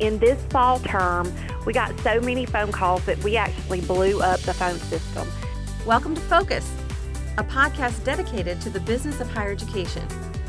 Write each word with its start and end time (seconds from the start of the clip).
in 0.00 0.18
this 0.18 0.42
fall 0.46 0.78
term, 0.80 1.32
we 1.66 1.74
got 1.74 1.98
so 2.00 2.20
many 2.20 2.46
phone 2.46 2.72
calls 2.72 3.04
that 3.04 3.22
we 3.22 3.36
actually 3.36 3.82
blew 3.82 4.20
up 4.22 4.40
the 4.40 4.54
phone 4.54 4.78
system. 4.78 5.28
Welcome 5.84 6.14
to 6.14 6.20
Focus, 6.22 6.74
a 7.36 7.44
podcast 7.44 8.02
dedicated 8.02 8.62
to 8.62 8.70
the 8.70 8.80
business 8.80 9.20
of 9.20 9.30
higher 9.30 9.52
education. 9.52 10.02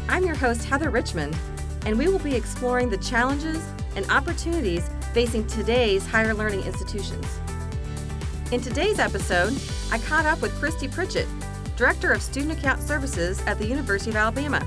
I'm 0.08 0.26
your 0.26 0.36
host, 0.36 0.64
Heather 0.64 0.90
Richmond, 0.90 1.38
and 1.86 1.98
we 1.98 2.08
will 2.08 2.20
be 2.20 2.34
exploring 2.34 2.90
the 2.90 2.98
challenges 2.98 3.62
and 3.98 4.10
opportunities 4.10 4.90
facing 5.14 5.46
today's 5.48 6.08
higher 6.08 6.34
learning 6.34 6.64
institutions. 6.64 7.28
In 8.54 8.62
today's 8.62 9.00
episode, 9.00 9.54
I 9.92 9.98
caught 10.00 10.26
up 10.26 10.42
with 10.42 10.58
Christy 10.60 10.88
Pritchett, 10.88 11.28
Director 11.76 12.14
of 12.14 12.22
Student 12.22 12.58
Account 12.58 12.82
Services 12.82 13.42
at 13.48 13.58
the 13.58 13.66
University 13.66 14.12
of 14.12 14.16
Alabama. 14.16 14.66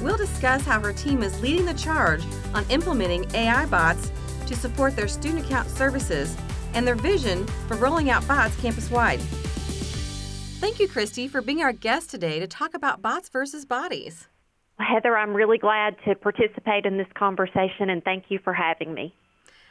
We'll 0.00 0.16
discuss 0.16 0.62
how 0.62 0.80
her 0.80 0.92
team 0.92 1.22
is 1.22 1.40
leading 1.40 1.66
the 1.66 1.74
charge 1.74 2.24
on 2.54 2.64
implementing 2.70 3.30
AI 3.34 3.66
bots 3.66 4.10
to 4.46 4.56
support 4.56 4.96
their 4.96 5.08
student 5.08 5.44
account 5.44 5.68
services 5.68 6.36
and 6.74 6.86
their 6.86 6.94
vision 6.94 7.46
for 7.68 7.76
rolling 7.76 8.10
out 8.10 8.26
bots 8.26 8.56
campus 8.60 8.90
wide. 8.90 9.20
Thank 10.60 10.78
you, 10.78 10.88
Christy, 10.88 11.26
for 11.28 11.42
being 11.42 11.62
our 11.62 11.72
guest 11.72 12.10
today 12.10 12.38
to 12.38 12.46
talk 12.46 12.74
about 12.74 13.02
bots 13.02 13.28
versus 13.28 13.64
bodies. 13.64 14.28
Heather, 14.78 15.16
I'm 15.16 15.34
really 15.34 15.58
glad 15.58 15.96
to 16.06 16.14
participate 16.14 16.86
in 16.86 16.98
this 16.98 17.06
conversation 17.14 17.90
and 17.90 18.02
thank 18.04 18.24
you 18.28 18.38
for 18.42 18.52
having 18.52 18.94
me. 18.94 19.14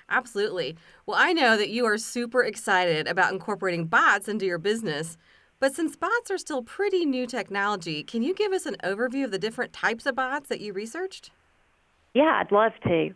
Absolutely. 0.09 0.75
Well, 1.05 1.17
I 1.20 1.31
know 1.31 1.55
that 1.57 1.70
you 1.70 1.85
are 1.85 1.98
super 1.98 2.43
excited 2.43 3.07
about 3.07 3.31
incorporating 3.31 3.85
bots 3.85 4.27
into 4.27 4.45
your 4.45 4.57
business. 4.57 5.17
But 5.61 5.75
since 5.75 5.95
bots 5.95 6.31
are 6.31 6.39
still 6.39 6.63
pretty 6.63 7.05
new 7.05 7.27
technology, 7.27 8.03
can 8.03 8.23
you 8.23 8.34
give 8.34 8.51
us 8.51 8.65
an 8.65 8.77
overview 8.84 9.23
of 9.23 9.31
the 9.31 9.37
different 9.37 9.73
types 9.73 10.05
of 10.05 10.15
bots 10.15 10.49
that 10.49 10.59
you 10.59 10.73
researched? 10.73 11.31
Yeah, 12.13 12.41
I'd 12.43 12.51
love 12.51 12.73
to. 12.83 13.09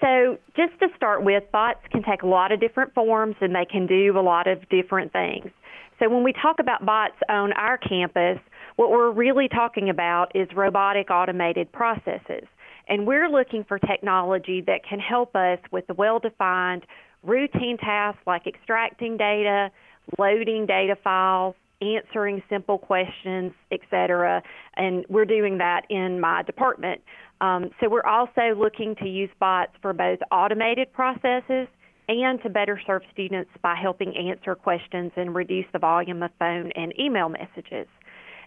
So, 0.00 0.38
just 0.56 0.78
to 0.80 0.88
start 0.94 1.24
with, 1.24 1.44
bots 1.52 1.80
can 1.90 2.02
take 2.02 2.22
a 2.22 2.26
lot 2.26 2.52
of 2.52 2.60
different 2.60 2.92
forms 2.92 3.36
and 3.40 3.54
they 3.54 3.64
can 3.64 3.86
do 3.86 4.18
a 4.18 4.20
lot 4.20 4.46
of 4.46 4.68
different 4.68 5.12
things. 5.12 5.50
So, 5.98 6.10
when 6.10 6.22
we 6.22 6.34
talk 6.34 6.56
about 6.60 6.84
bots 6.84 7.16
on 7.30 7.52
our 7.54 7.78
campus, 7.78 8.38
what 8.76 8.90
we're 8.90 9.10
really 9.10 9.48
talking 9.48 9.88
about 9.88 10.32
is 10.34 10.48
robotic 10.54 11.10
automated 11.10 11.72
processes. 11.72 12.44
And 12.88 13.06
we're 13.06 13.28
looking 13.28 13.64
for 13.64 13.78
technology 13.78 14.62
that 14.66 14.84
can 14.88 15.00
help 15.00 15.34
us 15.34 15.58
with 15.72 15.86
the 15.86 15.94
well 15.94 16.18
defined 16.18 16.84
routine 17.22 17.78
tasks 17.78 18.20
like 18.26 18.46
extracting 18.46 19.16
data, 19.16 19.70
loading 20.18 20.66
data 20.66 20.94
files, 21.02 21.54
answering 21.80 22.42
simple 22.48 22.78
questions, 22.78 23.52
etc. 23.72 24.42
And 24.76 25.04
we're 25.08 25.24
doing 25.24 25.58
that 25.58 25.82
in 25.90 26.20
my 26.20 26.42
department. 26.42 27.00
Um, 27.40 27.70
so 27.80 27.88
we're 27.88 28.06
also 28.06 28.54
looking 28.56 28.94
to 28.96 29.08
use 29.08 29.30
bots 29.38 29.72
for 29.82 29.92
both 29.92 30.18
automated 30.30 30.92
processes 30.92 31.68
and 32.08 32.40
to 32.42 32.48
better 32.48 32.80
serve 32.86 33.02
students 33.12 33.50
by 33.62 33.74
helping 33.74 34.16
answer 34.16 34.54
questions 34.54 35.12
and 35.16 35.34
reduce 35.34 35.66
the 35.72 35.78
volume 35.78 36.22
of 36.22 36.30
phone 36.38 36.70
and 36.76 36.92
email 36.98 37.28
messages. 37.28 37.86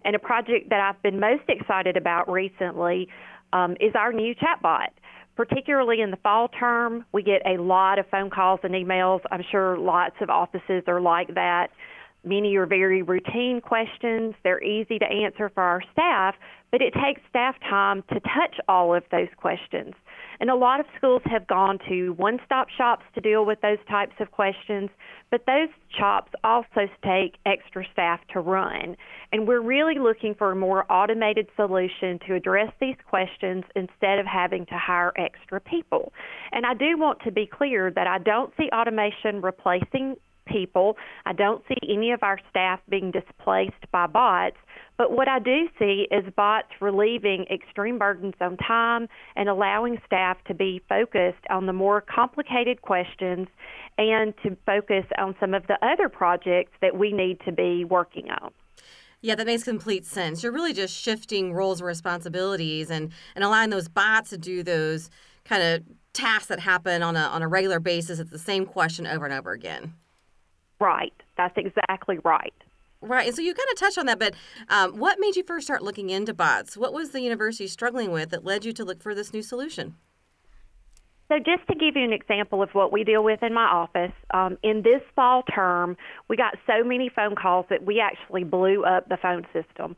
And 0.05 0.15
a 0.15 0.19
project 0.19 0.69
that 0.69 0.79
I've 0.79 1.01
been 1.03 1.19
most 1.19 1.43
excited 1.49 1.97
about 1.97 2.31
recently 2.31 3.09
um, 3.51 3.73
is 3.79 3.93
our 3.95 4.13
new 4.13 4.33
chatbot 4.35 4.89
particularly 5.39 6.01
in 6.01 6.11
the 6.11 6.17
fall 6.17 6.49
term, 6.49 7.05
we 7.13 7.23
get 7.23 7.41
a 7.45 7.55
lot 7.61 7.97
of 7.97 8.05
phone 8.11 8.29
calls 8.29 8.59
and 8.61 8.73
emails. 8.73 9.21
I'm 9.31 9.41
sure 9.49 9.77
lots 9.77 10.15
of 10.19 10.29
offices 10.29 10.83
are 10.85 10.99
like 10.99 11.33
that. 11.35 11.67
Many 12.23 12.55
are 12.57 12.65
very 12.65 13.01
routine 13.01 13.61
questions. 13.61 14.35
They're 14.43 14.61
easy 14.61 14.99
to 14.99 15.05
answer 15.05 15.49
for 15.49 15.63
our 15.63 15.81
staff, 15.93 16.35
but 16.71 16.81
it 16.81 16.93
takes 16.93 17.21
staff 17.29 17.55
time 17.69 18.03
to 18.09 18.19
touch 18.19 18.59
all 18.67 18.93
of 18.93 19.03
those 19.11 19.29
questions. 19.37 19.93
And 20.41 20.49
a 20.49 20.55
lot 20.55 20.79
of 20.79 20.85
schools 20.97 21.21
have 21.25 21.47
gone 21.47 21.79
to 21.89 22.13
one 22.13 22.39
stop 22.45 22.67
shops 22.69 23.03
to 23.15 23.21
deal 23.21 23.45
with 23.45 23.59
those 23.61 23.77
types 23.89 24.13
of 24.19 24.31
questions, 24.31 24.89
but 25.31 25.45
those 25.45 25.69
shops 25.97 26.31
also 26.43 26.87
take 27.03 27.35
extra 27.45 27.85
staff 27.91 28.19
to 28.33 28.39
run. 28.39 28.95
And 29.31 29.47
we're 29.47 29.61
really 29.61 29.99
looking 29.99 30.35
for 30.35 30.51
a 30.51 30.55
more 30.55 30.89
automated 30.91 31.47
solution 31.55 32.19
to 32.27 32.35
address 32.35 32.71
these 32.79 32.95
questions 33.07 33.63
instead 33.75 34.19
of 34.19 34.25
having 34.25 34.65
to 34.67 34.77
hire 34.77 35.13
extra 35.17 35.59
people. 35.59 36.13
And 36.51 36.65
I 36.65 36.73
do 36.73 36.97
want 36.97 37.19
to 37.23 37.31
be 37.31 37.45
clear 37.45 37.91
that 37.91 38.07
I 38.07 38.17
don't 38.17 38.53
see 38.57 38.69
automation 38.73 39.41
replacing 39.41 40.15
people. 40.49 40.97
I 41.25 41.33
don't 41.33 41.63
see 41.67 41.77
any 41.87 42.11
of 42.11 42.23
our 42.23 42.39
staff 42.49 42.79
being 42.89 43.11
displaced 43.11 43.91
by 43.91 44.07
bots. 44.07 44.57
But 44.97 45.13
what 45.13 45.29
I 45.29 45.39
do 45.39 45.69
see 45.79 46.07
is 46.11 46.25
bots 46.35 46.67
relieving 46.81 47.45
extreme 47.49 47.97
burdens 47.97 48.33
on 48.41 48.57
time 48.57 49.07
and 49.37 49.47
allowing 49.47 50.01
staff 50.05 50.37
to 50.47 50.53
be 50.53 50.81
focused 50.89 51.45
on 51.49 51.67
the 51.67 51.73
more 51.73 52.01
complicated 52.01 52.81
questions 52.81 53.47
and 53.97 54.33
to 54.43 54.57
focus 54.65 55.05
on 55.17 55.35
some 55.39 55.53
of 55.53 55.65
the 55.67 55.77
other 55.81 56.09
projects 56.09 56.73
that 56.81 56.97
we 56.97 57.13
need 57.13 57.39
to 57.45 57.53
be 57.53 57.85
working 57.85 58.29
on. 58.29 58.51
Yeah, 59.21 59.35
that 59.35 59.47
makes 59.47 59.63
complete 59.63 60.05
sense. 60.05 60.43
You're 60.43 60.51
really 60.51 60.73
just 60.73 60.93
shifting 60.93 61.53
roles 61.53 61.79
and 61.79 61.87
responsibilities 61.87 62.89
and, 62.89 63.11
and 63.35 63.43
allowing 63.43 63.69
those 63.69 63.87
bots 63.87 64.29
to 64.31 64.37
do 64.37 64.63
those 64.63 65.09
kind 65.45 65.63
of 65.63 65.83
tasks 66.13 66.47
that 66.47 66.59
happen 66.59 67.03
on 67.03 67.15
a 67.15 67.21
on 67.21 67.41
a 67.41 67.47
regular 67.47 67.79
basis. 67.79 68.19
It's 68.19 68.31
the 68.31 68.39
same 68.39 68.65
question 68.65 69.07
over 69.07 69.25
and 69.25 69.33
over 69.33 69.51
again. 69.51 69.93
Right. 70.79 71.13
That's 71.37 71.57
exactly 71.57 72.19
right. 72.23 72.53
Right. 73.01 73.27
And 73.27 73.35
so 73.35 73.41
you 73.41 73.53
kind 73.53 73.67
of 73.71 73.79
touched 73.79 73.97
on 73.97 74.05
that, 74.07 74.19
but 74.19 74.33
um, 74.67 74.97
what 74.97 75.19
made 75.19 75.35
you 75.35 75.43
first 75.43 75.65
start 75.65 75.81
looking 75.81 76.09
into 76.09 76.33
bots? 76.33 76.75
What 76.75 76.93
was 76.93 77.11
the 77.11 77.21
university 77.21 77.67
struggling 77.67 78.11
with 78.11 78.29
that 78.31 78.43
led 78.43 78.65
you 78.65 78.73
to 78.73 78.83
look 78.83 79.01
for 79.01 79.15
this 79.15 79.33
new 79.33 79.41
solution? 79.41 79.95
So, 81.29 81.37
just 81.37 81.67
to 81.67 81.75
give 81.75 81.95
you 81.95 82.03
an 82.03 82.11
example 82.11 82.63
of 82.63 82.71
what 82.71 82.91
we 82.91 83.03
deal 83.03 83.23
with 83.23 83.43
in 83.43 83.53
my 83.53 83.65
office, 83.65 84.11
um, 84.33 84.57
in 84.63 84.81
this 84.81 85.01
fall 85.15 85.43
term, 85.43 85.95
we 86.27 86.35
got 86.35 86.55
so 86.65 86.83
many 86.83 87.07
phone 87.07 87.35
calls 87.35 87.67
that 87.69 87.85
we 87.85 87.99
actually 87.99 88.43
blew 88.43 88.83
up 88.83 89.07
the 89.09 89.17
phone 89.17 89.45
system. 89.53 89.95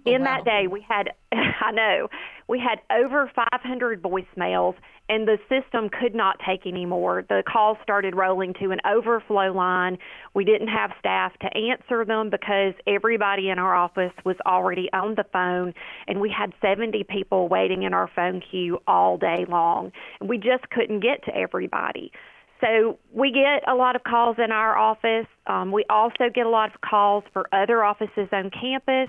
in 0.06 0.22
wow. 0.22 0.36
that 0.36 0.44
day, 0.44 0.66
we 0.70 0.84
had, 0.86 1.10
I 1.32 1.70
know, 1.72 2.08
we 2.48 2.58
had 2.58 2.80
over 2.94 3.30
500 3.34 4.02
voicemails, 4.02 4.74
and 5.08 5.26
the 5.26 5.38
system 5.48 5.88
could 5.88 6.14
not 6.14 6.36
take 6.46 6.66
anymore. 6.66 7.24
The 7.28 7.42
calls 7.50 7.78
started 7.82 8.14
rolling 8.14 8.54
to 8.60 8.70
an 8.70 8.78
overflow 8.86 9.52
line. 9.52 9.98
We 10.34 10.44
didn't 10.44 10.68
have 10.68 10.90
staff 10.98 11.32
to 11.40 11.48
answer 11.56 12.04
them 12.04 12.30
because 12.30 12.74
everybody 12.86 13.48
in 13.50 13.58
our 13.58 13.74
office 13.74 14.12
was 14.24 14.36
already 14.46 14.88
on 14.92 15.14
the 15.14 15.24
phone, 15.32 15.74
and 16.06 16.20
we 16.20 16.30
had 16.36 16.52
70 16.60 17.04
people 17.04 17.48
waiting 17.48 17.82
in 17.82 17.94
our 17.94 18.10
phone 18.14 18.42
queue 18.50 18.78
all 18.86 19.18
day 19.18 19.44
long. 19.48 19.92
And 20.20 20.28
we 20.28 20.38
just 20.38 20.68
couldn't 20.70 21.00
get 21.00 21.24
to 21.24 21.36
everybody. 21.36 22.12
So 22.62 22.98
we 23.12 23.32
get 23.32 23.68
a 23.68 23.74
lot 23.74 23.96
of 23.96 24.04
calls 24.04 24.36
in 24.38 24.52
our 24.52 24.78
office. 24.78 25.26
Um, 25.48 25.72
we 25.72 25.84
also 25.90 26.30
get 26.32 26.46
a 26.46 26.48
lot 26.48 26.72
of 26.72 26.80
calls 26.80 27.24
for 27.32 27.46
other 27.52 27.82
offices 27.82 28.28
on 28.30 28.50
campus. 28.50 29.08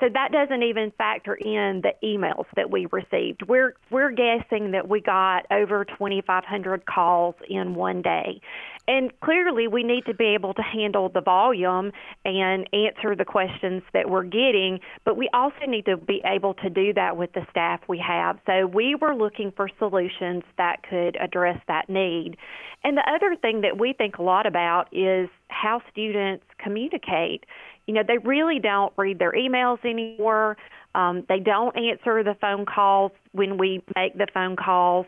So 0.00 0.08
that 0.12 0.32
doesn't 0.32 0.62
even 0.62 0.92
factor 0.98 1.34
in 1.34 1.82
the 1.82 1.92
emails 2.02 2.46
that 2.56 2.70
we 2.70 2.86
received. 2.90 3.42
We're 3.46 3.74
we're 3.90 4.10
guessing 4.10 4.72
that 4.72 4.88
we 4.88 5.00
got 5.00 5.46
over 5.50 5.84
2500 5.84 6.84
calls 6.86 7.36
in 7.48 7.74
one 7.74 8.02
day. 8.02 8.40
And 8.86 9.18
clearly 9.20 9.66
we 9.66 9.82
need 9.82 10.04
to 10.06 10.14
be 10.14 10.34
able 10.34 10.52
to 10.54 10.62
handle 10.62 11.08
the 11.08 11.22
volume 11.22 11.92
and 12.24 12.68
answer 12.74 13.16
the 13.16 13.24
questions 13.24 13.82
that 13.94 14.10
we're 14.10 14.24
getting, 14.24 14.80
but 15.04 15.16
we 15.16 15.30
also 15.32 15.64
need 15.66 15.86
to 15.86 15.96
be 15.96 16.20
able 16.24 16.54
to 16.54 16.68
do 16.68 16.92
that 16.92 17.16
with 17.16 17.32
the 17.32 17.46
staff 17.50 17.80
we 17.88 17.98
have. 18.06 18.38
So 18.46 18.66
we 18.66 18.94
were 18.94 19.14
looking 19.14 19.52
for 19.56 19.70
solutions 19.78 20.42
that 20.58 20.82
could 20.82 21.16
address 21.18 21.58
that 21.66 21.88
need. 21.88 22.36
And 22.82 22.98
the 22.98 23.10
other 23.10 23.36
thing 23.36 23.62
that 23.62 23.78
we 23.78 23.94
think 23.94 24.18
a 24.18 24.22
lot 24.22 24.44
about 24.44 24.88
is 24.92 25.30
how 25.48 25.80
students 25.90 26.44
communicate 26.58 27.44
you 27.86 27.94
know, 27.94 28.02
they 28.06 28.18
really 28.18 28.58
don't 28.58 28.92
read 28.96 29.18
their 29.18 29.32
emails 29.32 29.84
anymore. 29.84 30.56
Um, 30.94 31.24
they 31.28 31.38
don't 31.38 31.76
answer 31.76 32.22
the 32.22 32.36
phone 32.40 32.66
calls 32.66 33.12
when 33.32 33.58
we 33.58 33.82
make 33.96 34.16
the 34.16 34.26
phone 34.32 34.56
calls. 34.56 35.06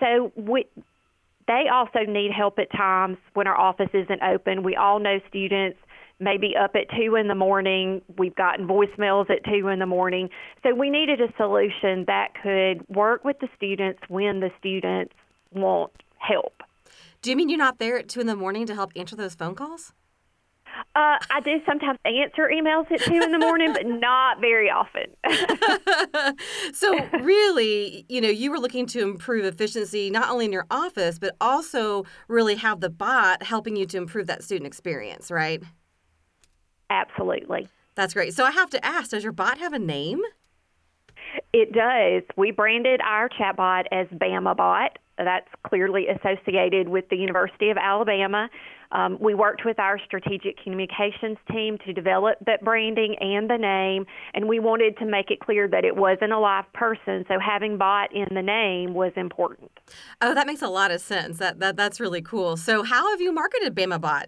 So 0.00 0.32
we, 0.36 0.66
they 1.46 1.64
also 1.72 2.00
need 2.06 2.30
help 2.32 2.58
at 2.58 2.70
times 2.70 3.18
when 3.34 3.46
our 3.46 3.58
office 3.58 3.90
isn't 3.92 4.22
open. 4.22 4.62
We 4.62 4.76
all 4.76 5.00
know 5.00 5.18
students 5.28 5.78
maybe 6.20 6.54
up 6.56 6.74
at 6.74 6.86
two 6.96 7.16
in 7.16 7.28
the 7.28 7.34
morning. 7.34 8.02
We've 8.16 8.34
gotten 8.34 8.66
voicemails 8.66 9.30
at 9.30 9.44
two 9.44 9.68
in 9.68 9.78
the 9.78 9.86
morning. 9.86 10.30
So 10.62 10.74
we 10.74 10.90
needed 10.90 11.20
a 11.20 11.32
solution 11.36 12.04
that 12.06 12.34
could 12.42 12.88
work 12.88 13.24
with 13.24 13.38
the 13.40 13.48
students 13.56 14.00
when 14.08 14.40
the 14.40 14.50
students 14.58 15.14
want 15.52 15.92
help. 16.18 16.62
Do 17.22 17.30
you 17.30 17.36
mean 17.36 17.48
you're 17.48 17.58
not 17.58 17.78
there 17.78 17.98
at 17.98 18.08
two 18.08 18.20
in 18.20 18.26
the 18.26 18.36
morning 18.36 18.66
to 18.66 18.74
help 18.74 18.92
answer 18.96 19.16
those 19.16 19.34
phone 19.34 19.54
calls? 19.54 19.92
Uh, 20.94 21.18
I 21.30 21.40
do 21.44 21.60
sometimes 21.66 21.98
answer 22.04 22.50
emails 22.52 22.90
at 22.90 23.00
two 23.00 23.20
in 23.20 23.32
the 23.32 23.38
morning, 23.38 23.72
but 23.72 23.86
not 23.86 24.40
very 24.40 24.70
often. 24.70 25.06
so, 26.74 26.98
really, 27.22 28.04
you 28.08 28.20
know, 28.20 28.28
you 28.28 28.50
were 28.50 28.58
looking 28.58 28.86
to 28.86 29.00
improve 29.00 29.44
efficiency 29.44 30.10
not 30.10 30.30
only 30.30 30.44
in 30.44 30.52
your 30.52 30.66
office, 30.70 31.18
but 31.18 31.36
also 31.40 32.04
really 32.28 32.56
have 32.56 32.80
the 32.80 32.90
bot 32.90 33.42
helping 33.42 33.76
you 33.76 33.86
to 33.86 33.96
improve 33.96 34.26
that 34.26 34.42
student 34.42 34.66
experience, 34.66 35.30
right? 35.30 35.62
Absolutely. 36.90 37.68
That's 37.94 38.14
great. 38.14 38.34
So, 38.34 38.44
I 38.44 38.50
have 38.50 38.70
to 38.70 38.84
ask 38.84 39.10
does 39.10 39.24
your 39.24 39.32
bot 39.32 39.58
have 39.58 39.72
a 39.72 39.78
name? 39.78 40.22
It 41.52 41.72
does. 41.72 42.22
We 42.36 42.50
branded 42.50 43.00
our 43.02 43.28
chatbot 43.28 43.84
as 43.92 44.06
BamaBot. 44.08 44.90
That's 45.18 45.48
clearly 45.66 46.06
associated 46.08 46.88
with 46.88 47.08
the 47.08 47.16
University 47.16 47.70
of 47.70 47.76
Alabama. 47.76 48.48
Um, 48.92 49.18
we 49.20 49.34
worked 49.34 49.64
with 49.64 49.78
our 49.78 49.98
strategic 49.98 50.62
communications 50.62 51.36
team 51.50 51.76
to 51.84 51.92
develop 51.92 52.38
that 52.46 52.64
branding 52.64 53.16
and 53.20 53.50
the 53.50 53.58
name, 53.58 54.06
and 54.32 54.48
we 54.48 54.60
wanted 54.60 54.96
to 54.98 55.04
make 55.04 55.30
it 55.30 55.40
clear 55.40 55.68
that 55.68 55.84
it 55.84 55.96
wasn't 55.96 56.32
a 56.32 56.38
live 56.38 56.72
person, 56.72 57.24
so 57.28 57.38
having 57.38 57.76
bot 57.76 58.14
in 58.14 58.28
the 58.32 58.42
name 58.42 58.94
was 58.94 59.12
important. 59.16 59.70
Oh, 60.22 60.34
that 60.34 60.46
makes 60.46 60.62
a 60.62 60.68
lot 60.68 60.90
of 60.90 61.00
sense. 61.00 61.38
That, 61.38 61.58
that 61.58 61.76
That's 61.76 62.00
really 62.00 62.22
cool. 62.22 62.56
So, 62.56 62.82
how 62.82 63.10
have 63.10 63.20
you 63.20 63.32
marketed 63.32 63.74
BamaBot? 63.74 64.26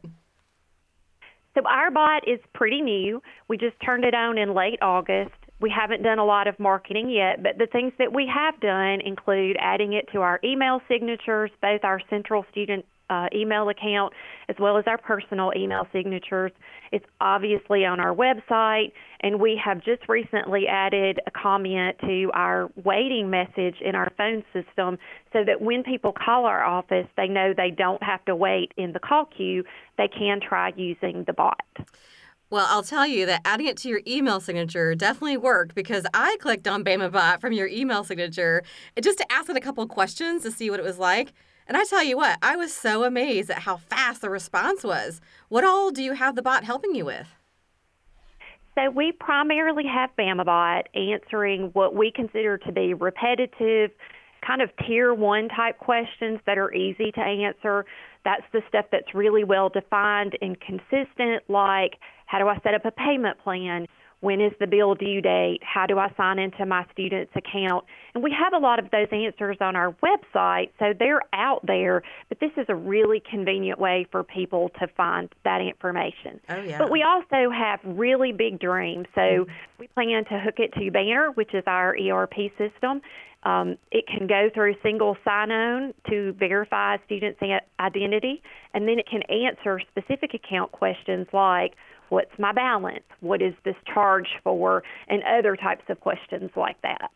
So, 1.55 1.63
our 1.67 1.91
bot 1.91 2.29
is 2.29 2.39
pretty 2.53 2.83
new. 2.83 3.23
We 3.49 3.57
just 3.57 3.77
turned 3.85 4.05
it 4.05 4.15
on 4.15 4.37
in 4.37 4.55
late 4.55 4.79
August. 4.83 5.31
We 5.61 5.71
haven't 5.71 6.03
done 6.03 6.19
a 6.19 6.25
lot 6.25 6.47
of 6.47 6.59
marketing 6.59 7.11
yet, 7.11 7.43
but 7.43 7.59
the 7.59 7.67
things 7.67 7.93
that 7.99 8.13
we 8.13 8.27
have 8.35 8.59
done 8.61 9.01
include 9.03 9.57
adding 9.61 9.93
it 9.93 10.09
to 10.13 10.21
our 10.21 10.41
email 10.43 10.81
signatures, 10.89 11.51
both 11.61 11.85
our 11.85 12.01
central 12.09 12.47
student 12.51 12.87
uh, 13.11 13.27
email 13.35 13.69
account 13.69 14.15
as 14.49 14.57
well 14.59 14.79
as 14.79 14.85
our 14.87 14.97
personal 14.97 15.53
email 15.55 15.87
signatures. 15.93 16.53
It's 16.93 17.05
obviously 17.21 17.85
on 17.85 18.01
our 18.01 18.15
website, 18.15 18.93
and 19.21 19.41
we 19.41 19.61
have 19.63 19.85
just 19.85 20.09
recently 20.09 20.67
added 20.67 21.21
a 21.27 21.31
comment 21.31 21.97
to 22.03 22.31
our 22.33 22.71
waiting 22.85 23.29
message 23.29 23.77
in 23.85 23.95
our 23.95 24.11
phone 24.17 24.45
system 24.53 24.97
so 25.33 25.45
that 25.45 25.61
when 25.61 25.83
people 25.83 26.13
call 26.13 26.47
our 26.47 26.65
office, 26.65 27.07
they 27.17 27.27
know 27.27 27.53
they 27.55 27.71
don't 27.71 28.03
have 28.03 28.25
to 28.25 28.35
wait 28.35 28.73
in 28.77 28.93
the 28.93 29.01
call 29.01 29.27
queue. 29.27 29.65
They 29.99 30.09
can 30.09 30.41
try 30.41 30.73
using 30.77 31.25
the 31.27 31.33
bot. 31.33 31.61
Well, 32.51 32.67
I'll 32.69 32.83
tell 32.83 33.07
you 33.07 33.27
that 33.27 33.43
adding 33.45 33.69
it 33.69 33.77
to 33.79 33.89
your 33.89 34.01
email 34.09 34.41
signature 34.41 34.97
definitely 34.97 35.37
worked 35.37 35.77
because 35.77 36.05
I 36.13 36.37
clicked 36.41 36.67
on 36.67 36.83
BamaBot 36.83 37.41
from 37.41 37.53
your 37.53 37.69
email 37.69 38.03
signature 38.03 38.65
just 39.01 39.19
to 39.19 39.33
ask 39.33 39.49
it 39.49 39.57
a 39.57 39.61
couple 39.61 39.87
questions 39.87 40.43
to 40.43 40.51
see 40.51 40.69
what 40.69 40.81
it 40.81 40.83
was 40.83 40.99
like. 40.99 41.33
And 41.69 41.77
I 41.77 41.85
tell 41.85 42.03
you 42.03 42.17
what, 42.17 42.39
I 42.43 42.57
was 42.57 42.75
so 42.75 43.05
amazed 43.05 43.51
at 43.51 43.61
how 43.61 43.77
fast 43.77 44.23
the 44.23 44.31
response 44.31 44.83
was. 44.83 45.21
What 45.49 45.63
all 45.63 45.93
do 45.93 46.03
you 46.03 46.15
have 46.15 46.35
the 46.35 46.43
bot 46.43 46.65
helping 46.65 46.97
you 46.97 47.05
with? 47.05 47.29
So 48.75 48.91
we 48.91 49.13
primarily 49.13 49.85
have 49.87 50.11
BamaBot 50.19 50.83
answering 50.95 51.71
what 51.75 51.95
we 51.95 52.11
consider 52.11 52.59
to 52.59 52.73
be 52.73 52.95
repetitive, 52.95 53.93
kind 54.47 54.63
of 54.63 54.71
tier 54.87 55.15
one 55.15 55.49
type 55.49 55.79
questions 55.79 56.41
that 56.47 56.59
are 56.59 56.73
easy 56.73 57.13
to 57.13 57.21
answer. 57.21 57.85
That's 58.25 58.45
the 58.53 58.61
stuff 58.69 58.87
that's 58.93 59.15
really 59.15 59.45
well 59.45 59.69
defined 59.69 60.37
and 60.41 60.57
consistent, 60.61 61.45
like 61.49 61.95
how 62.27 62.39
do 62.39 62.49
I 62.49 62.59
set 62.63 62.75
up 62.75 62.85
a 62.85 62.93
payment 62.93 63.39
plan? 63.43 63.87
When 64.21 64.41
is 64.41 64.53
the 64.61 64.67
bill 64.67 64.95
due 64.95 65.21
date? 65.23 65.61
How 65.63 65.87
do 65.87 65.99
I 65.99 66.13
sign 66.17 66.39
into 66.39 66.67
my 66.67 66.85
student's 66.93 67.33
account? 67.35 67.85
And 68.15 68.23
we 68.23 68.31
have 68.33 68.53
a 68.53 68.59
lot 68.59 68.79
of 68.79 68.91
those 68.91 69.09
answers 69.13 69.57
on 69.61 69.77
our 69.77 69.95
website, 70.03 70.71
so 70.79 70.93
they're 70.99 71.23
out 71.33 71.65
there, 71.67 72.03
but 72.29 72.39
this 72.39 72.51
is 72.57 72.67
a 72.69 72.75
really 72.75 73.23
convenient 73.31 73.79
way 73.79 74.07
for 74.11 74.23
people 74.23 74.71
to 74.81 74.87
find 74.89 75.33
that 75.45 75.61
information. 75.61 76.41
Oh, 76.49 76.61
yeah. 76.61 76.79
But 76.79 76.91
we 76.91 77.03
also 77.03 77.51
have 77.51 77.81
really 77.85 78.33
big 78.33 78.61
dreams. 78.61 79.07
So 79.15 79.21
mm-hmm. 79.21 79.53
we 79.79 79.87
plan 79.89 80.25
to 80.27 80.39
hook 80.39 80.59
it 80.59 80.73
to 80.75 80.91
Banner, 80.91 81.31
which 81.33 81.55
is 81.55 81.65
our 81.67 81.97
ERP 81.97 82.51
system. 82.59 83.01
Um, 83.43 83.79
it 83.91 84.07
can 84.07 84.27
go 84.27 84.51
through 84.53 84.75
single 84.83 85.17
sign 85.25 85.51
on 85.51 85.95
to 86.11 86.33
verify 86.33 86.97
a 86.97 86.99
student's 87.07 87.41
identity, 87.79 88.43
and 88.75 88.87
then 88.87 88.99
it 88.99 89.07
can 89.09 89.23
answer 89.31 89.81
specific 89.91 90.35
account 90.35 90.73
questions 90.73 91.27
like, 91.33 91.73
What's 92.11 92.39
my 92.39 92.53
balance? 92.53 93.05
What 93.21 93.41
is 93.41 93.55
this 93.65 93.77
charge 93.93 94.29
for? 94.45 94.83
And 95.09 95.23
other 95.23 95.57
types 95.57 95.85
of 95.89 96.01
questions 96.01 96.51
like 96.55 96.81
that. 96.83 97.11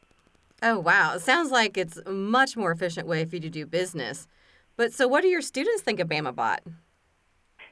Oh, 0.63 0.79
wow. 0.79 1.15
It 1.15 1.21
sounds 1.21 1.51
like 1.51 1.77
it's 1.77 1.99
a 2.07 2.11
much 2.11 2.57
more 2.57 2.73
efficient 2.73 3.07
way 3.07 3.25
for 3.27 3.37
you 3.37 3.43
to 3.43 3.51
do 3.51 3.67
business. 3.67 4.27
But 4.77 4.93
so, 4.93 5.07
what 5.07 5.23
do 5.23 5.29
your 5.29 5.43
students 5.43 5.83
think 5.83 6.01
of 6.01 6.09
BamaBot? 6.09 6.59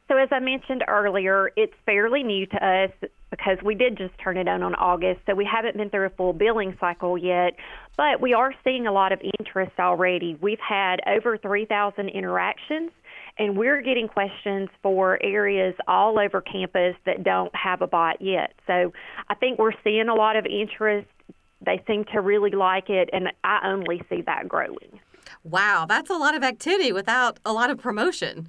So, 0.09 0.17
as 0.17 0.29
I 0.31 0.41
mentioned 0.41 0.85
earlier, 0.89 1.51
it's 1.57 1.73
fairly 1.87 2.23
new 2.23 2.47
to 2.47 2.67
us 2.67 2.91
because 3.31 3.57
we 3.65 3.75
did 3.75 3.97
just 3.97 4.13
turn 4.23 4.37
it 4.37 4.47
on 4.47 4.63
on 4.63 4.75
August, 4.75 5.21
so 5.27 5.35
we 5.35 5.49
haven't 5.51 5.77
been 5.77 5.89
through 5.89 6.07
a 6.07 6.11
full 6.11 6.33
billing 6.35 6.77
cycle 6.79 7.17
yet. 7.17 7.55
But 7.97 8.21
we 8.21 8.35
are 8.35 8.53
seeing 8.63 8.87
a 8.87 8.93
lot 8.93 9.13
of 9.13 9.21
interest 9.39 9.73
already. 9.79 10.37
We've 10.41 10.61
had 10.61 11.01
over 11.07 11.39
3,000 11.39 12.09
interactions 12.09 12.91
and 13.43 13.57
we're 13.57 13.83
getting 13.83 14.07
questions 14.07 14.69
for 14.85 15.21
areas 15.21 15.75
all 15.89 16.17
over 16.17 16.41
campus 16.41 16.95
that 17.07 17.25
don't 17.25 17.53
have 17.57 17.83
a 17.83 17.89
bot 17.89 18.23
yet. 18.23 18.55
So 18.69 18.93
I 19.29 19.35
think 19.35 19.59
we're 19.59 19.73
seeing 19.83 20.09
a 20.09 20.15
lot 20.15 20.37
of 20.37 20.47
interest. 20.47 21.09
They 21.61 21.83
seem 21.89 22.05
to 22.13 22.21
really 22.21 22.53
like 22.53 22.89
it, 22.89 23.11
and 23.13 23.33
I 23.43 23.61
only 23.65 24.01
see 24.09 24.23
that 24.27 24.49
growing. 24.49 25.01
Wow, 25.43 25.87
that's 25.89 26.09
a 26.09 26.15
lot 26.15 26.37
of 26.37 26.45
activity 26.45 26.93
without 26.93 27.41
a 27.45 27.53
lot 27.53 27.69
of 27.69 27.79
promotion. 27.79 28.49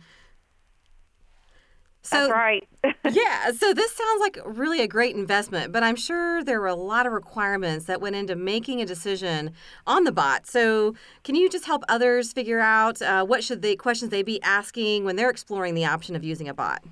So, 2.03 2.17
That's 2.17 2.31
right. 2.31 2.67
Yeah. 3.11 3.51
So 3.51 3.73
this 3.73 3.93
sounds 3.93 4.19
like 4.19 4.37
really 4.45 4.81
a 4.81 4.87
great 4.87 5.15
investment, 5.15 5.71
but 5.71 5.83
I'm 5.83 5.95
sure 5.95 6.43
there 6.43 6.59
were 6.59 6.67
a 6.67 6.75
lot 6.75 7.05
of 7.05 7.13
requirements 7.13 7.85
that 7.85 8.01
went 8.01 8.15
into 8.15 8.35
making 8.35 8.81
a 8.81 8.85
decision 8.85 9.51
on 9.87 10.03
the 10.03 10.11
bot. 10.11 10.47
So 10.47 10.95
can 11.23 11.35
you 11.35 11.49
just 11.49 11.65
help 11.65 11.83
others 11.87 12.33
figure 12.33 12.59
out 12.59 13.01
uh, 13.01 13.25
what 13.25 13.43
should 13.43 13.61
the 13.61 13.75
questions 13.75 14.11
they 14.11 14.23
be 14.23 14.41
asking 14.41 15.05
when 15.05 15.15
they're 15.15 15.29
exploring 15.29 15.75
the 15.75 15.85
option 15.85 16.15
of 16.15 16.23
using 16.23 16.47
a 16.47 16.53
bot? 16.53 16.83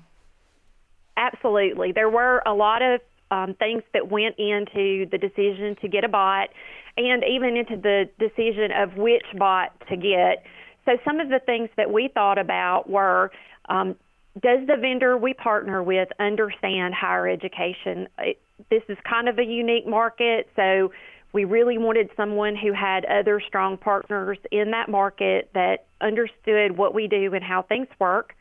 Absolutely. 1.16 1.92
There 1.92 2.08
were 2.08 2.42
a 2.46 2.54
lot 2.54 2.80
of 2.82 3.00
um, 3.30 3.54
things 3.54 3.82
that 3.92 4.10
went 4.10 4.36
into 4.38 5.06
the 5.10 5.18
decision 5.18 5.76
to 5.80 5.88
get 5.88 6.04
a 6.04 6.08
bot 6.08 6.48
and 6.96 7.24
even 7.24 7.56
into 7.56 7.76
the 7.76 8.08
decision 8.18 8.70
of 8.72 8.96
which 8.96 9.24
bot 9.38 9.72
to 9.88 9.96
get. 9.96 10.44
So 10.84 10.98
some 11.04 11.20
of 11.20 11.28
the 11.28 11.38
things 11.38 11.70
that 11.76 11.90
we 11.90 12.08
thought 12.08 12.38
about 12.38 12.88
were 12.90 13.30
um, 13.68 13.96
does 14.40 14.66
the 14.66 14.76
vendor 14.80 15.16
we 15.16 15.34
partner 15.34 15.82
with 15.82 16.08
understand 16.18 16.94
higher 16.94 17.28
education? 17.28 18.08
It, 18.18 18.40
this 18.70 18.82
is 18.88 18.96
kind 19.08 19.28
of 19.28 19.38
a 19.38 19.44
unique 19.44 19.86
market, 19.86 20.48
so 20.56 20.92
we 21.32 21.44
really 21.44 21.78
wanted 21.78 22.10
someone 22.16 22.56
who 22.56 22.72
had 22.72 23.04
other 23.04 23.40
strong 23.46 23.76
partners 23.76 24.38
in 24.50 24.70
that 24.70 24.88
market 24.88 25.50
that 25.54 25.86
understood 26.00 26.76
what 26.76 26.94
we 26.94 27.08
do 27.08 27.34
and 27.34 27.42
how 27.42 27.62
things 27.62 27.88
work. 27.98 28.34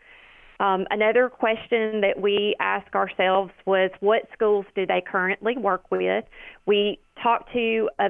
Um, 0.60 0.86
another 0.92 1.30
question 1.30 2.02
that 2.02 2.22
we 2.22 2.56
asked 2.60 2.94
ourselves 2.94 3.52
was 3.66 3.90
what 4.00 4.28
schools 4.34 4.66
do 4.76 4.86
they 4.86 5.02
currently 5.06 5.58
work 5.58 5.90
with? 5.90 6.24
We 6.66 7.00
talked 7.22 7.52
to 7.54 7.90
a, 7.98 8.06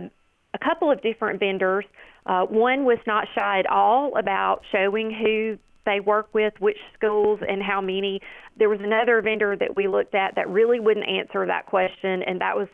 a 0.54 0.60
couple 0.60 0.92
of 0.92 1.02
different 1.02 1.40
vendors. 1.40 1.86
Uh, 2.26 2.46
one 2.46 2.84
was 2.84 2.98
not 3.08 3.28
shy 3.34 3.60
at 3.60 3.68
all 3.68 4.18
about 4.18 4.64
showing 4.72 5.12
who 5.12 5.58
they 5.86 6.00
work 6.00 6.30
with, 6.34 6.54
which 6.60 6.78
schools, 6.96 7.40
and 7.48 7.62
how 7.62 7.82
many. 7.82 8.22
There 8.58 8.70
was 8.70 8.80
another 8.82 9.22
vendor 9.22 9.56
that 9.56 9.76
we 9.76 9.88
looked 9.88 10.16
at 10.16 10.36
that 10.36 10.50
really 10.50 10.80
wouldn't 10.80 11.08
answer 11.08 11.46
that 11.46 11.66
question, 11.66 12.24
and 12.24 12.42
that 12.42 12.56
was 12.56 12.68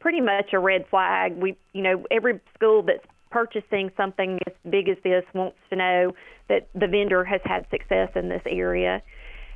pretty 0.00 0.20
much 0.20 0.52
a 0.52 0.58
red 0.58 0.86
flag. 0.88 1.36
We, 1.36 1.56
you 1.72 1.82
know, 1.82 2.04
every 2.10 2.40
school 2.54 2.82
that's 2.82 3.04
purchasing 3.30 3.90
something 3.96 4.38
as 4.46 4.52
big 4.68 4.88
as 4.88 4.96
this 5.04 5.24
wants 5.34 5.58
to 5.70 5.76
know 5.76 6.12
that 6.48 6.68
the 6.74 6.86
vendor 6.86 7.24
has 7.24 7.40
had 7.44 7.66
success 7.70 8.10
in 8.16 8.28
this 8.28 8.42
area. 8.46 9.02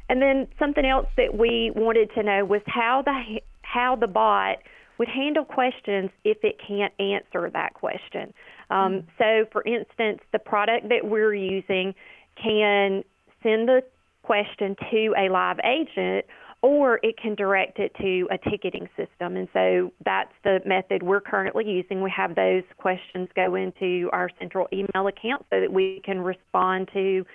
And 0.08 0.20
then 0.20 0.46
something 0.58 0.84
else 0.84 1.06
that 1.16 1.36
we 1.36 1.72
wanted 1.74 2.10
to 2.14 2.22
know 2.22 2.44
was 2.44 2.60
how 2.66 3.02
the 3.04 3.40
how 3.62 3.96
the 3.96 4.06
bot 4.06 4.58
would 4.98 5.08
handle 5.08 5.44
questions 5.44 6.10
if 6.24 6.38
it 6.44 6.56
can't 6.64 6.92
answer 7.00 7.50
that 7.50 7.74
question. 7.74 8.32
Um, 8.70 8.76
mm-hmm. 8.78 9.08
So, 9.18 9.46
for 9.50 9.64
instance, 9.64 10.20
the 10.32 10.38
product 10.38 10.88
that 10.90 11.04
we're 11.04 11.34
using 11.34 11.94
can 12.42 13.04
send 13.42 13.68
the 13.68 13.82
question 14.22 14.76
to 14.90 15.14
a 15.18 15.28
live 15.28 15.58
agent 15.64 16.24
or 16.64 16.98
it 17.02 17.18
can 17.18 17.34
direct 17.34 17.78
it 17.78 17.94
to 18.00 18.26
a 18.30 18.38
ticketing 18.50 18.88
system. 18.96 19.36
And 19.36 19.48
so 19.52 19.92
that's 20.02 20.32
the 20.44 20.60
method 20.64 21.02
we're 21.02 21.20
currently 21.20 21.68
using. 21.68 22.00
We 22.02 22.10
have 22.16 22.34
those 22.34 22.62
questions 22.78 23.28
go 23.36 23.54
into 23.54 24.08
our 24.14 24.30
central 24.38 24.66
email 24.72 25.06
account 25.06 25.44
so 25.50 25.60
that 25.60 25.70
we 25.70 26.00
can 26.06 26.22
respond 26.22 26.88
to 26.94 27.26